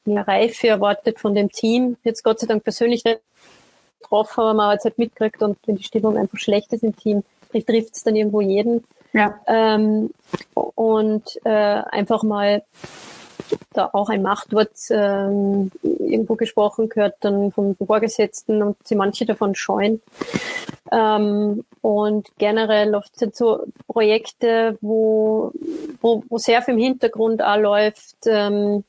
[0.05, 1.97] mehr Reife erwartet von dem Team.
[2.05, 3.21] Jetzt Gott sei Dank persönlich nicht
[4.01, 6.97] getroffen, aber man hat es halt mitgekriegt und wenn die Stimmung einfach schlecht ist im
[6.97, 8.85] Team, trifft es dann irgendwo jeden.
[9.13, 9.39] Ja.
[9.47, 10.11] Ähm,
[10.75, 12.63] und äh, einfach mal
[13.73, 19.55] da auch ein Machtwort ähm, irgendwo gesprochen gehört, dann vom Vorgesetzten und sie manche davon
[19.55, 20.01] scheuen.
[20.91, 25.53] Ähm, und generell oft sind so Projekte, wo,
[26.01, 28.85] wo, wo sehr viel im Hintergrund auch läuft, ähm,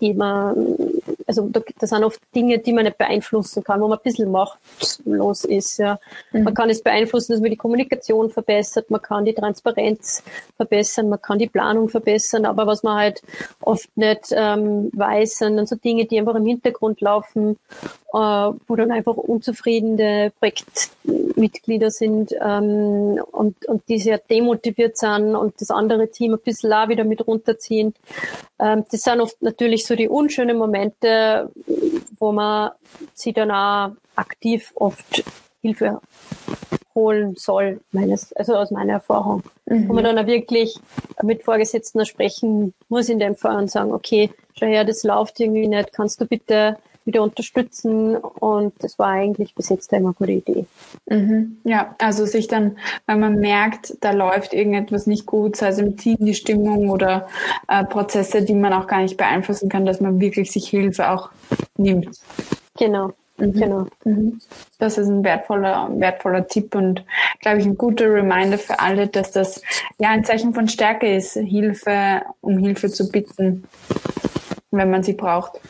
[0.00, 0.76] die man
[1.26, 1.48] also
[1.78, 5.78] das sind oft Dinge, die man nicht beeinflussen kann, wo man ein bisschen machtlos ist.
[5.78, 5.98] Ja.
[6.32, 6.44] Mhm.
[6.44, 10.22] Man kann es beeinflussen, dass man die Kommunikation verbessert, man kann die Transparenz
[10.56, 13.22] verbessern, man kann die Planung verbessern, aber was man halt
[13.60, 17.58] oft nicht ähm, weiß, sind dann so Dinge, die einfach im Hintergrund laufen,
[18.12, 25.60] äh, wo dann einfach unzufriedene Projektmitglieder sind ähm, und, und die sehr demotiviert sind und
[25.60, 27.94] das andere Team ein bisschen auch wieder mit runterziehen.
[28.62, 31.50] Ähm, das sind oft natürlich so die unschönen Momente,
[32.18, 32.70] wo man
[33.14, 35.24] sich dann auch aktiv oft
[35.60, 36.00] Hilfe
[36.94, 39.42] holen soll, meines, also aus meiner Erfahrung.
[39.66, 39.88] Mhm.
[39.88, 40.78] Wo man dann auch wirklich
[41.22, 45.66] mit Vorgesetzten sprechen muss in dem Fall und sagen, okay, schau her, das läuft irgendwie
[45.66, 46.76] nicht, kannst du bitte
[47.06, 50.66] wieder unterstützen und das war eigentlich bis jetzt immer eine gute Idee.
[51.06, 51.58] Mhm.
[51.64, 55.96] Ja, also sich dann, wenn man merkt, da läuft irgendetwas nicht gut, sei es im
[55.96, 57.28] Team die Stimmung oder
[57.68, 61.30] äh, Prozesse, die man auch gar nicht beeinflussen kann, dass man wirklich sich Hilfe auch
[61.76, 62.08] nimmt.
[62.78, 63.12] Genau.
[63.38, 63.52] Mhm.
[63.52, 63.86] Genau.
[64.04, 64.40] Mhm.
[64.78, 67.04] Das ist ein wertvoller, wertvoller Tipp und,
[67.40, 69.62] glaube ich, ein guter Reminder für alle, dass das
[69.98, 73.64] ja ein Zeichen von Stärke ist, Hilfe, um Hilfe zu bitten,
[74.70, 75.60] wenn man sie braucht.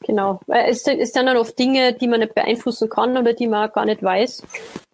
[0.00, 0.40] Genau.
[0.46, 3.84] Es, es sind dann oft Dinge, die man nicht beeinflussen kann oder die man gar
[3.84, 4.42] nicht weiß.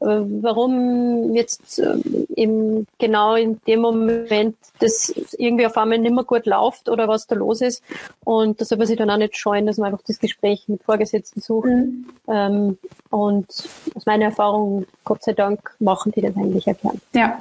[0.00, 0.06] Äh,
[0.40, 6.46] warum jetzt ähm, eben genau in dem Moment das irgendwie auf einmal nicht mehr gut
[6.46, 7.82] läuft oder was da los ist.
[8.24, 10.82] Und das soll man sich dann auch nicht scheuen, dass man einfach das Gespräch mit
[10.82, 11.68] Vorgesetzten sucht.
[11.68, 12.06] Mhm.
[12.28, 12.78] Ähm,
[13.10, 13.46] und
[13.94, 17.00] aus meiner Erfahrung, Gott sei Dank, machen die das eigentlich erklären.
[17.12, 17.38] Ja.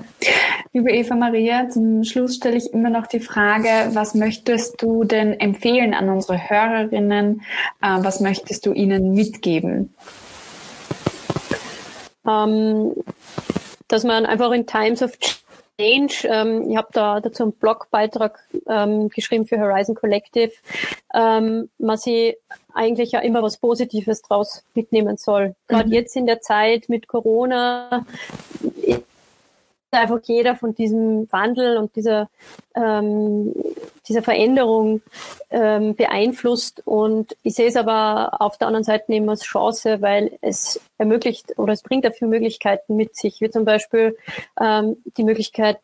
[0.74, 5.40] Liebe Eva Maria, zum Schluss stelle ich immer noch die Frage, was möchtest du denn
[5.40, 7.42] empfehlen an unsere Hörerinnen?
[7.82, 9.94] Äh, was möchtest du ihnen mitgeben?
[12.28, 12.94] Ähm,
[13.88, 15.12] dass man einfach in Times of
[15.80, 20.52] Change, ähm, ich habe da dazu einen Blogbeitrag ähm, geschrieben für Horizon Collective,
[21.14, 22.38] ähm, man sich
[22.74, 25.56] eigentlich ja immer was Positives draus mitnehmen soll.
[25.68, 25.94] Gerade mhm.
[25.94, 28.06] jetzt in der Zeit mit Corona
[30.00, 32.30] einfach jeder von diesem Wandel und dieser,
[32.76, 33.54] ähm,
[34.08, 35.02] dieser Veränderung
[35.50, 36.82] ähm, beeinflusst.
[36.86, 41.58] Und ich sehe es aber auf der anderen Seite eben als Chance, weil es ermöglicht
[41.58, 44.18] oder es bringt dafür Möglichkeiten mit sich, wie zum Beispiel
[44.60, 45.80] ähm, die Möglichkeit,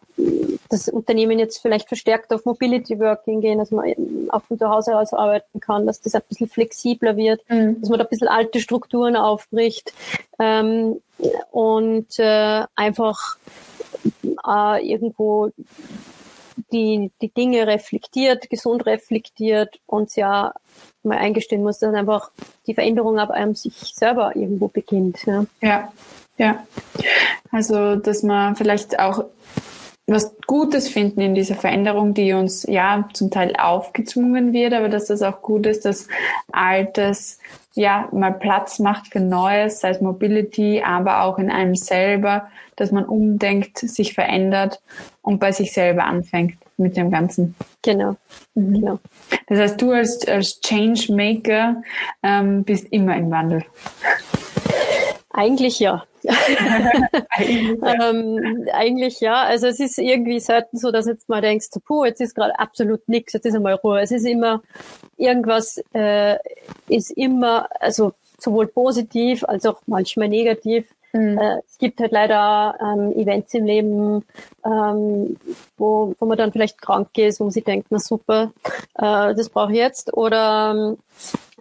[0.70, 3.94] dass Unternehmen jetzt vielleicht verstärkt auf Mobility Working gehen, dass man
[4.30, 7.80] auch von zu Hause aus arbeiten kann, dass das ein bisschen flexibler wird, mhm.
[7.82, 9.94] dass man da ein bisschen alte Strukturen aufbricht
[10.40, 11.02] ähm,
[11.52, 13.38] und äh, einfach
[14.48, 15.52] äh, irgendwo
[16.72, 20.54] die, die Dinge reflektiert, gesund reflektiert und ja
[21.04, 22.32] mal eingestehen muss, dass einfach
[22.68, 25.26] die Veränderung ab einem sich selber irgendwo beginnt.
[25.26, 25.46] Ja.
[25.62, 25.94] ja,
[26.38, 26.64] ja.
[27.52, 29.26] Also, dass man vielleicht auch
[30.12, 35.06] was Gutes finden in dieser Veränderung, die uns ja zum Teil aufgezwungen wird, aber dass
[35.06, 36.08] das auch gut ist, dass
[36.52, 37.38] Altes
[37.74, 42.92] ja mal Platz macht für Neues, sei es Mobility, aber auch in einem selber, dass
[42.92, 44.82] man umdenkt, sich verändert
[45.22, 47.56] und bei sich selber anfängt mit dem Ganzen.
[47.82, 48.16] Genau.
[48.56, 48.74] Mhm.
[48.74, 49.00] genau.
[49.48, 51.82] Das heißt, du als, als Changemaker
[52.24, 53.66] ähm, bist immer im Wandel.
[55.32, 56.04] Eigentlich ja.
[57.30, 58.10] eigentlich, ja.
[58.10, 59.44] ähm, eigentlich ja.
[59.44, 63.08] Also es ist irgendwie selten so, dass jetzt mal denkst, puh, jetzt ist gerade absolut
[63.08, 64.02] nichts, jetzt ist einmal Ruhe.
[64.02, 64.62] Es ist immer
[65.18, 66.38] irgendwas äh,
[66.88, 70.86] ist immer, also sowohl positiv als auch manchmal negativ.
[71.12, 71.38] Mhm.
[71.38, 74.26] Äh, es gibt halt leider ähm, Events im Leben,
[74.64, 75.38] ähm,
[75.78, 78.52] wo, wo man dann vielleicht krank ist, wo man sich denkt, na super,
[78.96, 80.14] äh, das brauche ich jetzt.
[80.14, 80.98] Oder ähm,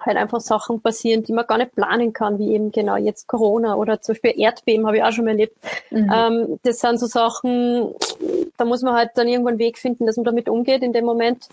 [0.07, 3.77] halt einfach Sachen passieren, die man gar nicht planen kann, wie eben genau jetzt Corona
[3.77, 5.57] oder zum Beispiel Erdbeben habe ich auch schon mal erlebt.
[5.91, 6.13] Mhm.
[6.15, 7.95] Ähm, das sind so Sachen,
[8.57, 11.05] da muss man halt dann irgendwann einen Weg finden, dass man damit umgeht in dem
[11.05, 11.49] Moment.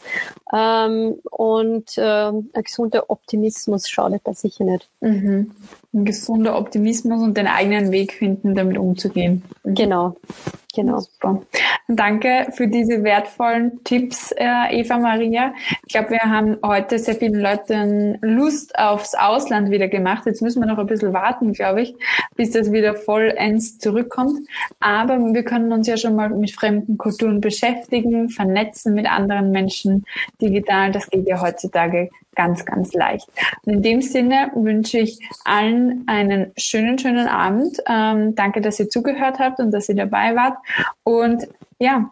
[0.53, 4.87] Ähm, und ähm, ein gesunder Optimismus schadet da sicher nicht.
[5.01, 5.51] Mhm.
[5.95, 9.43] Ein gesunder Optimismus und den eigenen Weg finden, damit umzugehen.
[9.63, 10.17] Genau.
[10.75, 10.99] Genau.
[10.99, 11.41] Super.
[11.87, 15.53] Danke für diese wertvollen Tipps, äh, Eva Maria.
[15.87, 20.23] Ich glaube, wir haben heute sehr vielen Leuten Lust aufs Ausland wieder gemacht.
[20.25, 21.95] Jetzt müssen wir noch ein bisschen warten, glaube ich,
[22.35, 24.47] bis das wieder vollends zurückkommt.
[24.81, 30.05] Aber wir können uns ja schon mal mit fremden Kulturen beschäftigen, vernetzen mit anderen Menschen
[30.41, 30.91] digital.
[30.91, 33.27] Das geht ja heutzutage ganz, ganz leicht.
[33.65, 37.77] In dem Sinne wünsche ich allen einen schönen, schönen Abend.
[37.87, 40.57] Ähm, danke, dass ihr zugehört habt und dass ihr dabei wart.
[41.03, 41.47] Und
[41.79, 42.11] ja,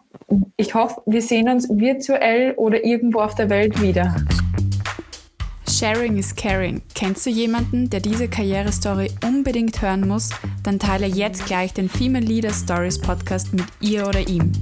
[0.56, 4.14] ich hoffe, wir sehen uns virtuell oder irgendwo auf der Welt wieder.
[5.68, 6.82] Sharing is Caring.
[6.94, 10.30] Kennst du jemanden, der diese Karrierestory unbedingt hören muss?
[10.62, 14.52] Dann teile jetzt gleich den Female Leader Stories Podcast mit ihr oder ihm.